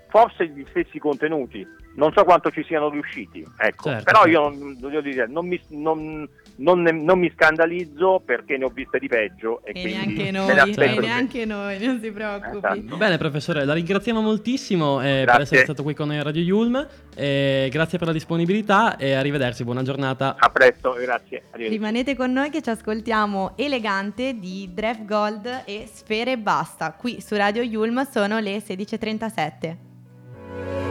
forse 0.08 0.48
gli 0.48 0.64
stessi 0.68 0.98
contenuti. 0.98 1.66
Non 1.96 2.12
so 2.12 2.24
quanto 2.24 2.50
ci 2.50 2.62
siano 2.64 2.90
riusciti, 2.90 3.44
ecco. 3.58 3.88
Certo, 3.88 4.04
però 4.04 4.24
certo. 4.24 4.28
io 4.28 4.40
non, 4.48 4.76
voglio 4.78 5.00
dire, 5.00 5.26
non 5.26 5.46
mi, 5.46 5.58
non- 5.68 6.28
non 6.58 6.82
ne- 6.82 6.92
non 6.92 7.18
mi 7.18 7.30
scandalizzo 7.34 8.22
perché 8.24 8.58
ne 8.58 8.64
ho 8.64 8.68
viste 8.68 8.98
di 8.98 9.08
peggio 9.08 9.62
e, 9.64 9.70
E 9.70 9.80
quindi 9.80 10.22
neanche 10.22 10.30
noi, 10.30 10.50
e 10.50 10.92
di- 10.92 10.98
neanche 11.06 11.44
noi, 11.46 11.78
non 11.84 11.98
si 12.00 12.10
preoccupi. 12.10 12.56
Esatto. 12.58 12.96
Bene 12.96 13.16
professore, 13.16 13.64
la 13.64 13.72
ringraziamo 13.72 14.20
moltissimo 14.20 15.00
eh, 15.02 15.22
per 15.26 15.40
essere 15.40 15.62
stato 15.62 15.82
qui 15.82 15.94
con 15.94 16.22
Radio 16.22 16.42
Yulm, 16.42 16.86
eh, 17.14 17.68
grazie 17.70 17.96
per 17.98 18.08
la 18.08 18.12
disponibilità 18.12 18.96
e 18.96 19.14
arrivederci, 19.14 19.64
buona 19.64 19.82
giornata. 19.82 20.36
A 20.38 20.50
presto, 20.50 20.92
grazie. 20.92 21.44
Arrivederci. 21.50 21.68
Rimanete 21.68 22.14
con 22.14 22.30
noi 22.30 22.50
che 22.50 22.60
ci 22.60 22.68
ascoltiamo 22.70 23.54
Elegante 23.56 24.38
di 24.38 24.68
Dref 24.72 25.02
Gold 25.06 25.62
e 25.64 25.88
Sfere 25.90 26.32
e 26.32 26.38
Basta. 26.38 26.92
Qui 26.92 27.22
su 27.22 27.34
Radio 27.36 27.62
Yulm 27.62 28.06
sono 28.10 28.38
le 28.38 28.58
16.37. 28.58 30.85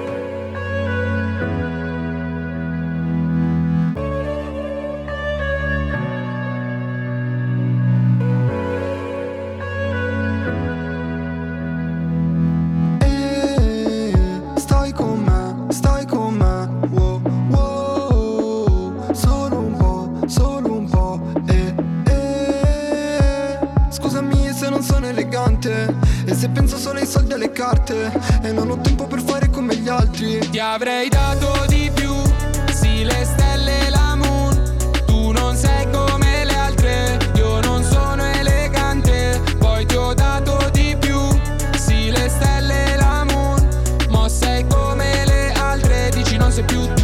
e 26.26 26.34
se 26.34 26.50
penso 26.50 26.78
solo 26.78 27.00
ai 27.00 27.06
soldi 27.06 27.32
e 27.32 27.36
alle 27.36 27.52
carte, 27.52 28.12
e 28.42 28.52
non 28.52 28.70
ho 28.70 28.80
tempo 28.82 29.06
per 29.06 29.22
fare 29.22 29.50
come 29.50 29.76
gli 29.76 29.88
altri. 29.88 30.40
Ti 30.40 30.60
avrei 30.60 31.08
dato 31.08 31.66
di 31.68 31.92
più, 31.94 32.14
sì 32.72 33.04
le 33.04 33.24
stelle 33.24 33.86
e 33.86 33.90
la 33.90 34.16
moon. 34.16 34.76
Tu 35.06 35.32
non 35.32 35.56
sei 35.56 35.88
come 35.92 36.46
le 36.46 36.56
altre, 36.56 37.20
io 37.36 37.60
non 37.62 37.84
sono 37.84 38.24
elegante. 38.24 39.42
Poi 39.60 39.86
ti 39.86 39.96
ho 39.96 40.14
dato 40.14 40.70
di 40.72 40.98
più, 41.00 41.20
sì 41.78 42.10
le 42.10 42.28
stelle 42.30 42.94
e 42.94 42.96
la 42.98 43.24
moon. 43.24 43.68
Ma 44.10 44.28
sei 44.28 44.66
come 44.68 45.26
le 45.26 45.52
altre, 45.52 46.10
dici 46.12 46.38
non 46.38 46.52
sei 46.52 46.64
più 46.64 46.82
tu. 46.94 47.04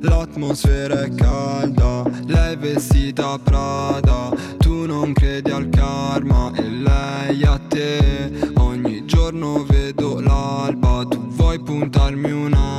L'atmosfera 0.00 1.02
è 1.02 1.14
calda, 1.14 2.02
lei 2.26 2.52
è 2.54 2.58
vestita 2.58 3.38
Prada, 3.42 4.28
tu 4.55 4.55
non 4.86 5.12
credi 5.12 5.50
al 5.50 5.68
karma 5.68 6.52
e 6.54 6.62
lei 6.62 7.42
a 7.42 7.58
te. 7.58 8.30
Ogni 8.58 9.04
giorno 9.04 9.64
vedo 9.64 10.20
l'alba, 10.20 11.04
tu 11.08 11.26
vuoi 11.28 11.60
puntarmi 11.60 12.30
un'arma, 12.30 12.75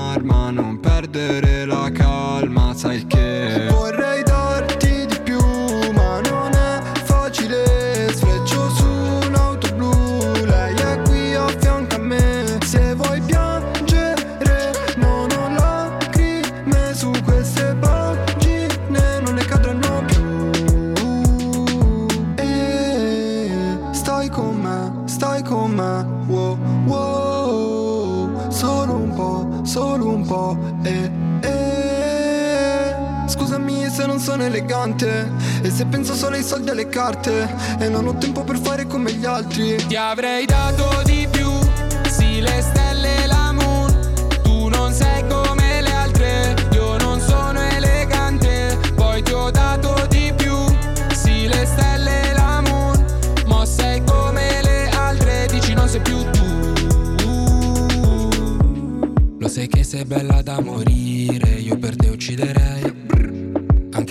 elegante. 34.48 35.30
E 35.62 35.70
se 35.70 35.86
penso 35.86 36.14
solo 36.16 36.36
ai 36.36 36.44
soldi 36.44 36.68
e 36.70 36.72
alle 36.72 36.88
carte 36.88 37.48
E 37.80 37.90
non 37.90 38.08
ho 38.08 38.16
tempo 38.18 38.44
per 38.44 38.58
fare 38.58 38.86
come 38.88 39.12
gli 39.14 39.26
altri. 39.26 39.76
Ti 39.76 39.96
avrei 39.96 40.46
dato 40.46 41.02
di 41.04 41.28
più, 41.30 41.50
sì 42.10 42.42
le 42.42 42.62
stelle 42.62 43.24
e 43.24 43.28
la 43.28 43.52
moon. 43.52 43.94
Tu 44.44 44.68
non 44.70 44.92
sei 44.92 45.26
come 45.28 45.82
le 45.82 45.92
altre, 45.92 46.56
io 46.72 46.98
non 46.98 47.20
sono 47.20 47.60
elegante. 47.60 48.78
Poi 48.96 49.22
ti 49.22 49.32
ho 49.34 49.52
dato 49.52 49.94
di 50.10 50.34
più, 50.36 50.56
sì 51.14 51.48
le 51.48 51.66
stelle 51.66 52.30
e 52.30 52.34
la 52.34 52.62
moon. 52.62 53.06
Ma 53.46 53.66
sei 53.66 54.02
come 54.04 54.62
le 54.62 54.90
altre, 54.90 55.48
dici 55.52 55.74
non 55.74 55.88
sei 55.88 56.02
più 56.02 56.18
tu. 56.32 56.46
Lo 59.40 59.48
sai 59.48 59.68
che 59.68 59.84
sei 59.84 60.06
bella 60.06 60.42
da 60.42 60.60
morire, 60.60 61.50
io 61.50 61.78
per 61.78 61.96
te 61.96 62.10
ucciderei 62.10 62.97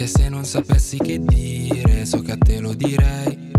Anche 0.06 0.22
se 0.22 0.28
non 0.28 0.44
sapessi 0.44 0.98
che 0.98 1.18
dire, 1.18 2.06
so 2.06 2.22
che 2.22 2.30
a 2.30 2.36
te 2.38 2.60
lo 2.60 2.74
direi 2.74 3.50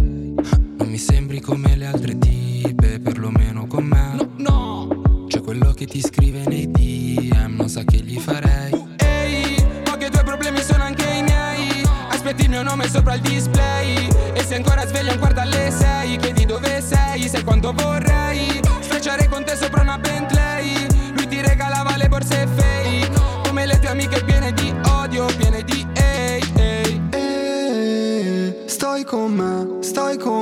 non 0.78 0.88
mi 0.88 0.98
sembri 0.98 1.42
come 1.42 1.76
le 1.76 1.88
altre 1.88 2.18
tipe, 2.18 3.02
perlomeno 3.02 3.68
con 3.68 3.84
me. 3.84 4.16
No, 4.38 4.88
no. 4.88 5.26
C'è 5.28 5.42
quello 5.42 5.74
che 5.74 5.86
ti 5.86 6.00
scrive 6.00 6.46
nei 6.48 6.72
DM, 6.72 7.58
non 7.58 7.68
sa 7.68 7.84
che 7.84 7.98
gli 7.98 8.18
farei. 8.18 8.72
Ehi, 8.96 9.62
ma 9.88 9.98
che 9.98 10.06
i 10.06 10.10
tuoi 10.10 10.24
problemi 10.24 10.62
sono 10.62 10.84
anche 10.84 11.04
i 11.04 11.22
miei. 11.22 11.84
Aspetti 12.12 12.44
il 12.44 12.50
mio 12.50 12.64
nome 12.64 12.88
sopra 12.88 13.16
il 13.16 13.22
display. 13.22 14.08
E 14.32 14.42
se 14.42 14.56
ancora 14.56 14.88
sveglio 14.88 15.12
un 15.12 15.20
quarto 15.20 15.42
alle 15.42 15.70
sei, 15.70 16.16
chiedi 16.16 16.46
dove 16.46 16.80
sei, 16.80 17.28
sai 17.28 17.44
quanto 17.44 17.74
vorrei. 17.74 18.62
Sfrecciare 18.80 19.28
con 19.28 19.44
te 19.44 19.54
sopra 19.58 19.82
una 19.82 19.98
Bentley. 19.98 20.37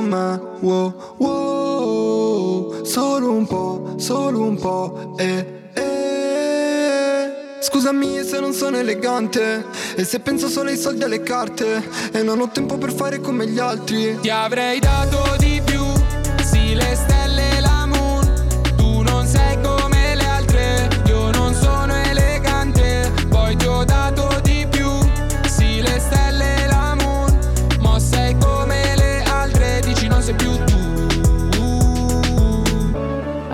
Me, 0.06 0.40
wow, 0.60 0.94
wow, 1.18 2.84
solo 2.84 3.32
un 3.32 3.46
po', 3.46 3.94
solo 3.96 4.42
un 4.42 4.56
po', 4.58 5.14
e, 5.18 5.70
e. 5.74 7.30
Scusami 7.60 8.22
se 8.24 8.40
non 8.40 8.52
sono 8.52 8.78
elegante, 8.78 9.64
e 9.96 10.04
se 10.04 10.20
penso 10.20 10.48
solo 10.48 10.70
ai 10.70 10.76
soldi 10.76 11.02
e 11.02 11.04
alle 11.04 11.22
carte, 11.22 11.82
e 12.12 12.22
non 12.22 12.40
ho 12.40 12.48
tempo 12.48 12.78
per 12.78 12.92
fare 12.92 13.20
come 13.20 13.46
gli 13.46 13.58
altri. 13.58 14.18
Ti 14.20 14.30
avrei 14.30 14.78
dato 14.78 15.36
di 15.38 15.60
più, 15.64 15.84
sì 16.42 16.74
le 16.74 16.94
stelle 16.94 17.56
e 17.56 17.60
la 17.60 17.86
moon 17.86 18.24
Tu 18.76 19.02
non 19.02 19.26
sei 19.26 19.60
come 19.60 20.14
le 20.14 20.24
altre, 20.24 20.88
io 21.06 21.30
non 21.32 21.54
sono 21.54 21.94
elegante 21.94 23.12
Poi 23.28 23.56
ti 23.56 23.66
ho 23.66 23.84
dato 23.84 24.15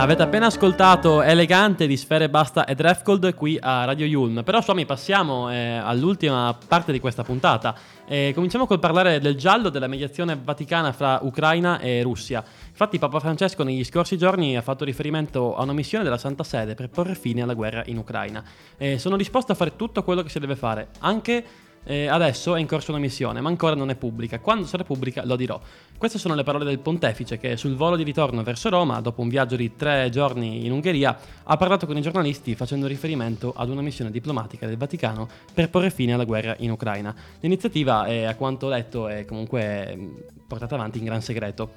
Avete 0.03 0.25
appena 0.25 0.47
ascoltato 0.47 1.23
Elegante 1.23 1.87
di 1.87 1.97
Sfere 1.97 2.29
Basta 2.29 2.65
e 2.65 2.75
Drefcold 2.75 3.37
qui 3.37 3.57
a 3.61 3.85
Radio 3.85 4.05
Yulm. 4.05 4.43
Però, 4.43 4.61
Suami, 4.61 4.85
passiamo 4.85 5.49
eh, 5.49 5.77
all'ultima 5.77 6.59
parte 6.67 6.91
di 6.91 6.99
questa 6.99 7.23
puntata. 7.23 7.73
Eh, 8.05 8.33
cominciamo 8.35 8.67
col 8.67 8.81
parlare 8.81 9.21
del 9.21 9.37
giallo 9.37 9.69
della 9.69 9.87
mediazione 9.87 10.37
vaticana 10.43 10.91
fra 10.91 11.21
Ucraina 11.23 11.79
e 11.79 12.03
Russia. 12.03 12.43
Infatti, 12.69 12.99
Papa 12.99 13.21
Francesco 13.21 13.63
negli 13.63 13.85
scorsi 13.85 14.19
giorni 14.19 14.57
ha 14.57 14.61
fatto 14.61 14.85
riferimento 14.85 15.55
a 15.55 15.63
una 15.63 15.73
missione 15.73 16.03
della 16.03 16.19
Santa 16.19 16.43
Sede 16.43 16.75
per 16.75 16.89
porre 16.91 17.15
fine 17.15 17.43
alla 17.43 17.55
guerra 17.55 17.85
in 17.87 17.97
Ucraina. 17.97 18.43
Eh, 18.77 18.99
sono 18.99 19.17
disposto 19.17 19.53
a 19.53 19.55
fare 19.55 19.77
tutto 19.77 20.03
quello 20.03 20.25
che 20.25 20.31
si 20.31 20.41
deve 20.41 20.57
fare, 20.57 20.89
anche 20.99 21.45
eh, 21.85 22.07
adesso 22.07 22.55
è 22.55 22.61
in 22.61 22.67
corso 22.67 22.93
una 22.93 23.01
missione, 23.01 23.41
ma 23.41 23.49
ancora 23.49 23.75
non 23.75 23.91
è 23.91 23.97
pubblica. 23.97 24.39
Quando 24.39 24.67
sarà 24.67 24.85
pubblica 24.85 25.25
lo 25.25 25.37
dirò. 25.37 25.61
Queste 26.03 26.19
sono 26.19 26.35
le 26.35 26.43
parole 26.43 26.65
del 26.65 26.81
pontefice 26.81 27.39
che 27.39 27.57
sul 27.57 27.77
volo 27.77 27.95
di 27.95 28.03
ritorno 28.03 28.43
verso 28.43 28.69
Roma, 28.69 29.01
dopo 29.01 29.23
un 29.23 29.29
viaggio 29.29 29.55
di 29.55 29.77
tre 29.77 30.11
giorni 30.11 30.67
in 30.67 30.73
Ungheria, 30.73 31.17
ha 31.45 31.57
parlato 31.57 31.87
con 31.87 31.97
i 31.97 32.01
giornalisti 32.01 32.57
facendo 32.57 32.89
riferimento 32.89 33.53
ad 33.57 33.69
una 33.69 33.83
missione 33.83 34.11
diplomatica 34.11 34.67
del 34.67 34.77
Vaticano 34.77 35.29
per 35.55 35.71
porre 35.71 35.91
fine 35.91 36.13
alla 36.13 36.25
guerra 36.25 36.57
in 36.59 36.73
Ucraina. 36.73 37.15
L'iniziativa, 37.39 38.05
è, 38.07 38.25
a 38.25 38.35
quanto 38.35 38.67
letto, 38.67 39.07
è 39.07 39.25
comunque 39.25 39.95
mh, 39.95 40.23
portata 40.49 40.75
avanti 40.75 40.99
in 40.99 41.05
gran 41.05 41.23
segreto. 41.23 41.71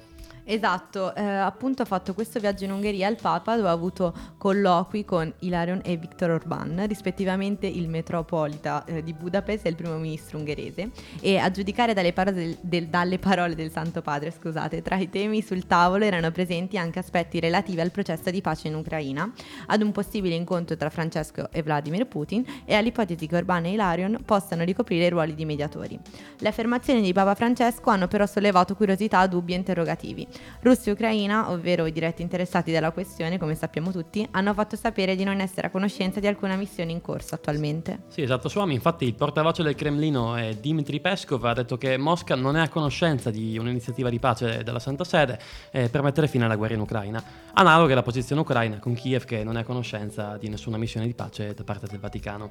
Esatto, 0.48 1.12
eh, 1.16 1.24
appunto 1.24 1.82
ha 1.82 1.84
fatto 1.84 2.14
questo 2.14 2.38
viaggio 2.38 2.62
in 2.62 2.70
Ungheria 2.70 3.08
il 3.08 3.16
Papa 3.20 3.56
dove 3.56 3.66
ha 3.66 3.72
avuto 3.72 4.14
colloqui 4.38 5.04
con 5.04 5.32
Ilarion 5.40 5.80
e 5.82 5.96
Viktor 5.96 6.30
Orban, 6.30 6.86
rispettivamente 6.86 7.66
il 7.66 7.88
metropolita 7.88 8.84
eh, 8.84 9.02
di 9.02 9.12
Budapest 9.12 9.66
e 9.66 9.70
il 9.70 9.74
primo 9.74 9.96
ministro 9.96 10.38
ungherese. 10.38 10.90
E 11.20 11.38
a 11.38 11.50
giudicare 11.50 11.94
dalle 11.94 12.12
parole 12.12 12.36
del, 12.36 12.58
del, 12.60 12.86
dalle 12.86 13.18
parole 13.18 13.56
del 13.56 13.72
Santo 13.72 14.02
Padre, 14.02 14.30
scusate, 14.30 14.82
tra 14.82 14.94
i 14.98 15.10
temi 15.10 15.42
sul 15.42 15.66
tavolo 15.66 16.04
erano 16.04 16.30
presenti 16.30 16.78
anche 16.78 17.00
aspetti 17.00 17.40
relativi 17.40 17.80
al 17.80 17.90
processo 17.90 18.30
di 18.30 18.40
pace 18.40 18.68
in 18.68 18.76
Ucraina, 18.76 19.28
ad 19.66 19.82
un 19.82 19.90
possibile 19.90 20.36
incontro 20.36 20.76
tra 20.76 20.90
Francesco 20.90 21.50
e 21.50 21.60
Vladimir 21.64 22.06
Putin 22.06 22.44
e 22.64 22.74
all'ipotesi 22.74 23.26
che 23.26 23.34
Orban 23.34 23.64
e 23.64 23.72
Ilarion 23.72 24.20
possano 24.24 24.62
ricoprire 24.62 25.06
i 25.06 25.10
ruoli 25.10 25.34
di 25.34 25.44
mediatori. 25.44 25.98
Le 26.38 26.48
affermazioni 26.48 27.02
di 27.02 27.12
Papa 27.12 27.34
Francesco 27.34 27.90
hanno 27.90 28.06
però 28.06 28.26
sollevato 28.26 28.76
curiosità, 28.76 29.26
dubbi 29.26 29.52
e 29.52 29.56
interrogativi. 29.56 30.34
Russia 30.60 30.90
e 30.90 30.94
Ucraina, 30.94 31.50
ovvero 31.50 31.86
i 31.86 31.92
diretti 31.92 32.22
interessati 32.22 32.72
dalla 32.72 32.90
questione, 32.90 33.38
come 33.38 33.54
sappiamo 33.54 33.90
tutti, 33.90 34.26
hanno 34.32 34.54
fatto 34.54 34.76
sapere 34.76 35.16
di 35.16 35.24
non 35.24 35.40
essere 35.40 35.68
a 35.68 35.70
conoscenza 35.70 36.20
di 36.20 36.26
alcuna 36.26 36.56
missione 36.56 36.92
in 36.92 37.00
corso 37.00 37.34
attualmente. 37.34 38.02
Sì, 38.08 38.22
esatto, 38.22 38.48
Suami, 38.48 38.74
infatti 38.74 39.04
il 39.04 39.14
portavoce 39.14 39.62
del 39.62 39.74
Cremlino 39.74 40.36
è 40.36 40.54
Dmitry 40.54 41.00
Peskov 41.00 41.44
ha 41.44 41.54
detto 41.54 41.76
che 41.76 41.96
Mosca 41.96 42.34
non 42.34 42.56
è 42.56 42.60
a 42.60 42.68
conoscenza 42.68 43.30
di 43.30 43.58
un'iniziativa 43.58 44.10
di 44.10 44.18
pace 44.18 44.62
della 44.62 44.78
Santa 44.78 45.04
Sede 45.04 45.38
eh, 45.70 45.88
per 45.88 46.02
mettere 46.02 46.28
fine 46.28 46.44
alla 46.44 46.56
guerra 46.56 46.74
in 46.74 46.80
Ucraina. 46.80 47.22
Analoga 47.54 47.92
è 47.92 47.94
la 47.94 48.02
posizione 48.02 48.40
ucraina 48.40 48.78
con 48.78 48.94
Kiev 48.94 49.24
che 49.24 49.42
non 49.44 49.56
è 49.56 49.60
a 49.60 49.64
conoscenza 49.64 50.36
di 50.36 50.48
nessuna 50.48 50.76
missione 50.76 51.06
di 51.06 51.14
pace 51.14 51.54
da 51.54 51.64
parte 51.64 51.86
del 51.86 51.98
Vaticano. 51.98 52.48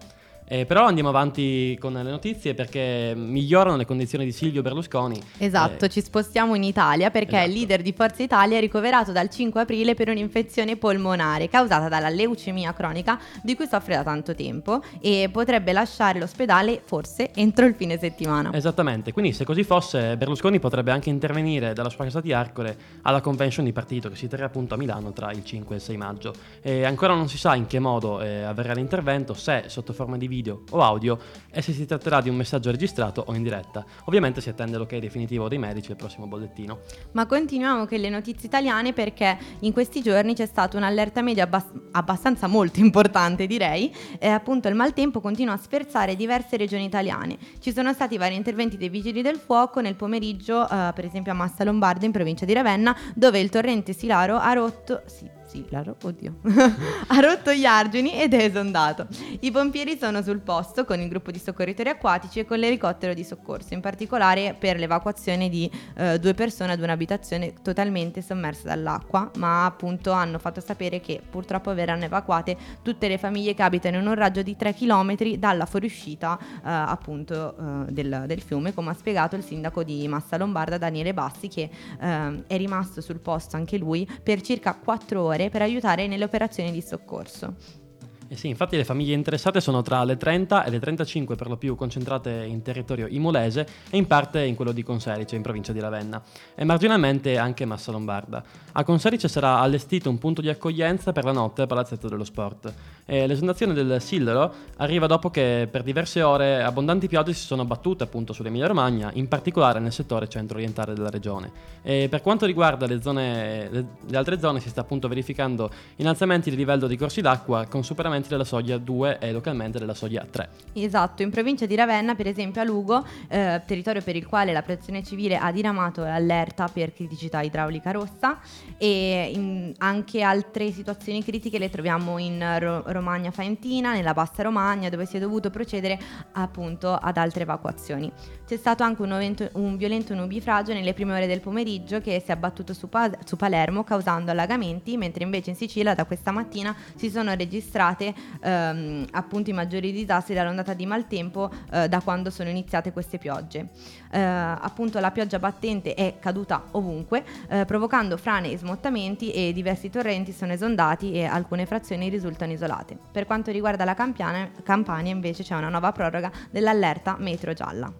Eh, 0.47 0.65
però 0.67 0.85
andiamo 0.85 1.09
avanti 1.09 1.75
con 1.79 1.93
le 1.93 2.03
notizie 2.03 2.53
perché 2.53 3.13
migliorano 3.15 3.77
le 3.77 3.85
condizioni 3.85 4.25
di 4.25 4.31
Silvio 4.31 4.61
Berlusconi. 4.61 5.19
Esatto, 5.39 5.85
Eh, 5.85 5.89
ci 5.89 6.01
spostiamo 6.01 6.53
in 6.53 6.63
Italia 6.63 7.09
perché 7.09 7.35
Esatto. 7.37 7.49
il 7.49 7.53
leader 7.57 7.81
di 7.81 7.93
Forza 7.93 8.21
Italia 8.21 8.57
è 8.57 8.59
ricoverato 8.59 9.11
dal 9.11 9.27
5 9.29 9.61
aprile 9.61 9.95
per 9.95 10.09
un'infezione 10.09 10.75
polmonare 10.77 11.49
causata 11.49 11.87
dalla 11.87 12.09
leucemia 12.09 12.73
cronica 12.73 13.19
di 13.41 13.55
cui 13.55 13.65
soffre 13.67 13.95
da 13.95 14.03
tanto 14.03 14.35
tempo 14.35 14.83
e 15.01 15.29
potrebbe 15.31 15.71
lasciare 15.71 16.19
l'ospedale 16.19 16.79
forse 16.85 17.31
entro 17.33 17.65
il 17.65 17.73
fine 17.73 17.97
settimana. 17.97 18.51
Esattamente, 18.53 19.11
quindi 19.13 19.33
se 19.33 19.45
così 19.45 19.63
fosse 19.63 20.15
Berlusconi 20.15 20.59
potrebbe 20.59 20.91
anche 20.91 21.09
intervenire 21.09 21.73
dalla 21.73 21.89
sua 21.89 22.03
casa 22.03 22.21
di 22.21 22.33
Arcole 22.33 22.77
alla 23.01 23.19
convention 23.19 23.65
di 23.65 23.71
partito 23.73 24.09
che 24.09 24.15
si 24.15 24.27
terrà 24.27 24.45
appunto 24.45 24.75
a 24.75 24.77
Milano 24.77 25.11
tra 25.11 25.31
il 25.31 25.43
5 25.43 25.73
e 25.73 25.77
il 25.79 25.83
6 25.83 25.97
maggio. 25.97 26.33
E 26.61 26.83
ancora 26.85 27.15
non 27.15 27.27
si 27.27 27.39
sa 27.39 27.55
in 27.55 27.65
che 27.65 27.79
modo 27.79 28.21
eh, 28.21 28.43
avverrà 28.43 28.73
l'intervento, 28.73 29.33
se 29.33 29.63
sotto 29.67 29.91
forma 29.93 30.17
di 30.17 30.33
video 30.35 30.63
o 30.71 30.81
audio 30.81 31.17
e 31.49 31.61
se 31.61 31.71
si 31.71 31.85
tratterà 31.85 32.21
di 32.21 32.29
un 32.29 32.35
messaggio 32.35 32.69
registrato 32.71 33.23
o 33.27 33.33
in 33.33 33.43
diretta. 33.43 33.85
Ovviamente 34.05 34.41
si 34.41 34.49
attende 34.49 34.77
l'ok 34.77 34.97
definitivo 34.97 35.47
dei 35.47 35.57
medici 35.57 35.91
al 35.91 35.97
prossimo 35.97 36.27
bollettino. 36.27 36.79
Ma 37.13 37.25
continuiamo 37.25 37.85
con 37.85 37.97
le 37.97 38.09
notizie 38.09 38.47
italiane 38.47 38.91
perché 38.93 39.37
in 39.59 39.71
questi 39.71 40.01
giorni 40.01 40.33
c'è 40.33 40.45
stata 40.45 40.77
un'allerta 40.77 41.21
media 41.21 41.43
abbas- 41.43 41.71
abbastanza 41.91 42.47
molto 42.47 42.79
importante 42.79 43.47
direi 43.47 43.93
e 44.19 44.27
appunto 44.27 44.67
il 44.67 44.75
maltempo 44.75 45.21
continua 45.21 45.53
a 45.53 45.57
sferzare 45.57 46.15
diverse 46.15 46.57
regioni 46.57 46.83
italiane. 46.83 47.37
Ci 47.59 47.71
sono 47.71 47.93
stati 47.93 48.17
vari 48.17 48.35
interventi 48.35 48.77
dei 48.77 48.89
vigili 48.89 49.21
del 49.21 49.37
fuoco 49.37 49.79
nel 49.79 49.95
pomeriggio 49.95 50.63
eh, 50.63 50.91
per 50.93 51.05
esempio 51.05 51.31
a 51.31 51.35
Massa 51.35 51.63
Lombarda 51.63 52.05
in 52.05 52.11
provincia 52.11 52.45
di 52.45 52.53
Ravenna 52.53 52.95
dove 53.13 53.39
il 53.39 53.49
torrente 53.49 53.93
Silaro 53.93 54.37
ha 54.37 54.53
rotto... 54.53 55.01
Sì, 55.05 55.29
Silaro, 55.45 55.95
oddio, 56.01 56.35
ha 57.07 57.19
rotto 57.19 57.53
gli 57.53 57.65
argini 57.65 58.19
ed 58.19 58.33
è 58.33 58.43
esondato. 58.43 59.07
I 59.41 59.51
pompieri 59.51 59.97
sono 59.97 60.21
sul 60.21 60.39
posto 60.39 60.85
con 60.85 60.99
il 60.99 61.07
gruppo 61.07 61.31
di 61.31 61.39
soccorritori 61.39 61.89
acquatici 61.89 62.39
e 62.39 62.45
con 62.45 62.57
l'elicottero 62.57 63.13
di 63.13 63.23
soccorso, 63.23 63.73
in 63.73 63.81
particolare 63.81 64.55
per 64.57 64.77
l'evacuazione 64.77 65.49
di 65.49 65.69
eh, 65.95 66.19
due 66.19 66.33
persone 66.33 66.73
ad 66.73 66.81
un'abitazione 66.81 67.53
totalmente 67.61 68.21
sommersa 68.21 68.67
dall'acqua, 68.67 69.29
ma 69.37 69.65
appunto 69.65 70.11
hanno 70.11 70.39
fatto 70.39 70.61
sapere 70.61 70.99
che 70.99 71.21
purtroppo 71.27 71.73
verranno 71.73 72.05
evacuate 72.05 72.57
tutte 72.81 73.07
le 73.07 73.17
famiglie 73.17 73.53
che 73.53 73.63
abitano 73.63 73.97
in 73.97 74.07
un 74.07 74.15
raggio 74.15 74.41
di 74.41 74.55
3 74.55 74.73
km 74.73 75.15
dalla 75.37 75.65
fuoriuscita 75.65 76.37
eh, 76.41 76.59
appunto 76.63 77.55
eh, 77.57 77.91
del, 77.91 78.23
del 78.27 78.41
fiume, 78.41 78.73
come 78.73 78.89
ha 78.89 78.93
spiegato 78.93 79.35
il 79.35 79.43
sindaco 79.43 79.83
di 79.83 80.07
Massa 80.07 80.37
Lombarda 80.37 80.77
Daniele 80.77 81.13
Bassi 81.13 81.47
che 81.47 81.69
eh, 81.99 82.43
è 82.47 82.57
rimasto 82.57 83.01
sul 83.01 83.19
posto 83.19 83.55
anche 83.55 83.77
lui 83.77 84.09
per 84.23 84.41
circa 84.41 84.73
4 84.73 85.21
ore 85.21 85.44
per 85.49 85.61
aiutare 85.61 86.07
nelle 86.07 86.23
operazioni 86.23 86.71
di 86.71 86.81
soccorso. 86.81 87.83
Eh 88.27 88.35
sì, 88.35 88.47
infatti 88.47 88.75
le 88.75 88.83
famiglie 88.83 89.13
interessate 89.13 89.61
sono 89.61 89.83
tra 89.83 90.03
le 90.03 90.17
30 90.17 90.63
e 90.63 90.71
le 90.71 90.79
35 90.79 91.35
per 91.35 91.47
lo 91.47 91.57
più 91.57 91.75
concentrate 91.75 92.43
in 92.47 92.63
territorio 92.63 93.05
imolese 93.07 93.67
e 93.91 93.97
in 93.97 94.07
parte 94.07 94.43
in 94.43 94.55
quello 94.55 94.71
di 94.71 94.81
Conserice 94.81 95.35
in 95.35 95.43
provincia 95.43 95.71
di 95.71 95.79
Ravenna 95.79 96.19
e 96.55 96.63
marginalmente 96.63 97.37
anche 97.37 97.65
Massa 97.65 97.91
Lombarda. 97.91 98.43
A 98.71 98.83
Conserice 98.83 99.27
sarà 99.27 99.59
allestito 99.59 100.09
un 100.09 100.17
punto 100.17 100.41
di 100.41 100.49
accoglienza 100.49 101.11
per 101.11 101.23
la 101.23 101.33
notte 101.33 101.61
al 101.61 101.67
Palazzetto 101.67 102.09
dello 102.09 102.23
Sport 102.23 102.73
e 103.05 103.27
l'esondazione 103.27 103.73
del 103.73 104.01
Sillero 104.01 104.51
arriva 104.77 105.05
dopo 105.05 105.29
che 105.29 105.67
per 105.69 105.83
diverse 105.83 106.23
ore 106.23 106.63
abbondanti 106.63 107.07
piogge 107.07 107.33
si 107.33 107.45
sono 107.45 107.63
battute 107.63 108.03
appunto 108.03 108.33
sull'Emilia 108.33 108.65
Romagna, 108.65 109.11
in 109.13 109.27
particolare 109.27 109.79
nel 109.79 109.91
settore 109.91 110.27
centro-orientale 110.27 110.95
della 110.95 111.11
regione. 111.11 111.51
E 111.83 112.07
per 112.09 112.23
quanto 112.23 112.47
riguarda 112.47 112.87
le, 112.87 112.99
zone, 113.03 113.69
le, 113.69 113.85
le 114.07 114.17
altre 114.17 114.39
zone 114.39 114.59
si 114.59 114.69
sta 114.69 114.81
appunto 114.81 115.07
verificando 115.07 115.69
innalzamenti 115.97 116.49
di 116.49 116.55
livello 116.55 116.87
di 116.87 116.97
corsi 116.97 117.21
d'acqua 117.21 117.67
con 117.69 117.83
superamenti 118.25 118.29
della 118.29 118.43
soglia 118.43 118.77
2 118.77 119.19
e 119.19 119.31
localmente 119.31 119.79
della 119.79 119.93
soglia 119.93 120.25
3. 120.29 120.49
Esatto, 120.73 121.21
in 121.21 121.29
provincia 121.29 121.65
di 121.65 121.75
Ravenna, 121.75 122.15
per 122.15 122.27
esempio 122.27 122.61
a 122.61 122.63
Lugo, 122.63 123.05
eh, 123.27 123.61
territorio 123.65 124.01
per 124.01 124.15
il 124.15 124.25
quale 124.25 124.51
la 124.51 124.61
protezione 124.61 125.03
civile 125.03 125.37
ha 125.37 125.51
diramato 125.51 126.01
l'allerta 126.01 126.67
per 126.67 126.93
criticità 126.93 127.41
idraulica 127.41 127.91
rossa 127.91 128.39
e 128.77 129.73
anche 129.77 130.21
altre 130.21 130.71
situazioni 130.71 131.23
critiche 131.23 131.59
le 131.59 131.69
troviamo 131.69 132.17
in 132.17 132.43
Ro- 132.59 132.83
Romagna 132.87 133.31
Faentina, 133.31 133.93
nella 133.93 134.13
Bassa 134.13 134.43
Romagna, 134.43 134.89
dove 134.89 135.05
si 135.05 135.17
è 135.17 135.19
dovuto 135.19 135.49
procedere 135.49 135.99
appunto 136.33 136.93
ad 136.93 137.17
altre 137.17 137.43
evacuazioni. 137.43 138.11
C'è 138.45 138.57
stato 138.57 138.83
anche 138.83 139.01
un, 139.01 139.11
ovento- 139.11 139.49
un 139.53 139.77
violento 139.77 140.13
nubifragio 140.13 140.73
nelle 140.73 140.93
prime 140.93 141.13
ore 141.13 141.27
del 141.27 141.41
pomeriggio 141.41 141.99
che 142.01 142.21
si 142.23 142.29
è 142.29 142.33
abbattuto 142.33 142.73
su, 142.73 142.89
Pa- 142.89 143.11
su 143.23 143.35
Palermo 143.35 143.83
causando 143.83 144.31
allagamenti, 144.31 144.97
mentre 144.97 145.23
invece 145.23 145.51
in 145.51 145.55
Sicilia 145.55 145.95
da 145.95 146.05
questa 146.05 146.31
mattina 146.31 146.75
si 146.95 147.09
sono 147.09 147.33
registrate 147.33 148.04
ehm, 148.41 149.05
appunto 149.11 149.49
i 149.49 149.53
maggiori 149.53 149.91
disastri 149.91 150.33
dall'ondata 150.33 150.73
di 150.73 150.85
maltempo 150.85 151.51
eh, 151.71 151.87
da 151.87 152.01
quando 152.01 152.29
sono 152.29 152.49
iniziate 152.49 152.91
queste 152.91 153.17
piogge. 153.17 153.69
Eh, 154.11 154.19
appunto 154.19 154.99
la 154.99 155.11
pioggia 155.11 155.39
battente 155.39 155.93
è 155.93 156.15
caduta 156.19 156.63
ovunque, 156.71 157.23
eh, 157.49 157.65
provocando 157.65 158.17
frane 158.17 158.51
e 158.51 158.57
smottamenti 158.57 159.31
e 159.31 159.53
diversi 159.53 159.89
torrenti 159.89 160.31
sono 160.31 160.53
esondati 160.53 161.13
e 161.13 161.25
alcune 161.25 161.65
frazioni 161.65 162.09
risultano 162.09 162.51
isolate. 162.51 162.97
Per 163.11 163.25
quanto 163.25 163.51
riguarda 163.51 163.85
la 163.85 163.93
Campania, 163.93 164.49
Campania 164.63 165.11
invece 165.11 165.43
c'è 165.43 165.55
una 165.55 165.69
nuova 165.69 165.91
proroga 165.91 166.31
dell'allerta 166.49 167.15
metro 167.19 167.53
gialla. 167.53 167.91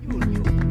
Your 0.00 0.18
way 0.18 0.67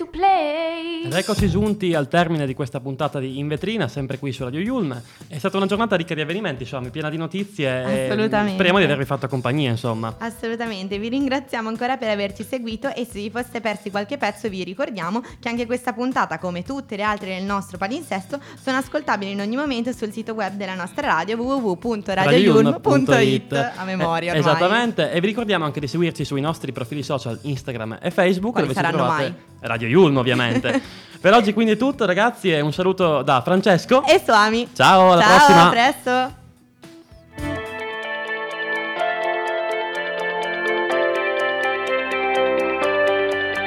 to 0.00 0.06
play. 0.06 1.02
Ed 1.04 1.12
eccoci 1.12 1.50
giunti 1.50 1.92
al 1.94 2.08
termine 2.08 2.46
di 2.46 2.54
questa 2.54 2.80
puntata 2.80 3.18
di 3.18 3.38
In 3.38 3.48
Vetrina, 3.48 3.86
sempre 3.86 4.18
qui 4.18 4.32
su 4.32 4.44
Radio 4.44 4.60
Yulm. 4.60 4.98
È 5.28 5.36
stata 5.38 5.58
una 5.58 5.66
giornata 5.66 5.94
ricca 5.94 6.14
di 6.14 6.22
avvenimenti, 6.22 6.62
insomma, 6.62 6.88
piena 6.88 7.10
di 7.10 7.18
notizie. 7.18 7.84
e 7.84 8.06
Assolutamente. 8.06 8.54
Speriamo 8.54 8.78
di 8.78 8.84
avervi 8.84 9.04
fatto 9.04 9.28
compagnia, 9.28 9.68
insomma. 9.70 10.14
Assolutamente, 10.18 10.98
vi 10.98 11.08
ringraziamo 11.10 11.68
ancora 11.68 11.98
per 11.98 12.08
averci 12.08 12.44
seguito 12.44 12.88
e 12.94 13.04
se 13.04 13.20
vi 13.20 13.28
foste 13.30 13.60
persi 13.60 13.90
qualche 13.90 14.16
pezzo 14.16 14.48
vi 14.48 14.64
ricordiamo 14.64 15.22
che 15.38 15.50
anche 15.50 15.66
questa 15.66 15.92
puntata, 15.92 16.38
come 16.38 16.62
tutte 16.62 16.96
le 16.96 17.02
altre 17.02 17.34
nel 17.34 17.44
nostro 17.44 17.76
palinsesto, 17.76 18.40
sono 18.62 18.78
ascoltabili 18.78 19.32
in 19.32 19.40
ogni 19.40 19.56
momento 19.56 19.92
sul 19.92 20.10
sito 20.12 20.32
web 20.32 20.54
della 20.54 20.74
nostra 20.74 21.06
radio 21.06 21.36
www.radioyulm.it 21.36 23.72
a 23.76 23.84
memoria 23.84 24.32
Eh, 24.32 24.38
ormai. 24.38 24.50
Esattamente, 24.52 25.12
e 25.12 25.20
vi 25.20 25.26
ricordiamo 25.26 25.66
anche 25.66 25.80
di 25.80 25.86
seguirci 25.86 26.24
sui 26.24 26.40
nostri 26.40 26.72
profili 26.72 27.02
social 27.02 27.38
Instagram 27.42 27.98
e 28.00 28.10
Facebook, 28.10 28.52
Quali 28.52 28.68
dove 28.68 28.78
ci 28.78 28.84
saranno 28.84 29.02
trovate 29.04 29.22
mai? 29.22 29.34
Radio 29.60 29.88
Yulm, 29.88 30.16
ovviamente. 30.16 30.80
per 31.20 31.34
oggi 31.34 31.52
quindi 31.52 31.72
è 31.72 31.76
tutto, 31.76 32.06
ragazzi, 32.06 32.50
e 32.52 32.60
un 32.60 32.72
saluto 32.72 33.22
da 33.22 33.40
Francesco. 33.42 34.04
E 34.06 34.20
Suami. 34.24 34.68
Ciao, 34.72 35.12
alla 35.12 35.22
Ciao, 35.22 35.36
prossima. 35.36 35.66
a 35.66 35.70
presto. 35.70 36.38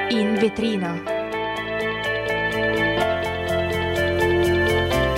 In 0.09 0.35
vetrina. 0.39 1.01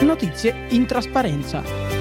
Notizie 0.02 0.66
in 0.70 0.86
trasparenza. 0.86 1.95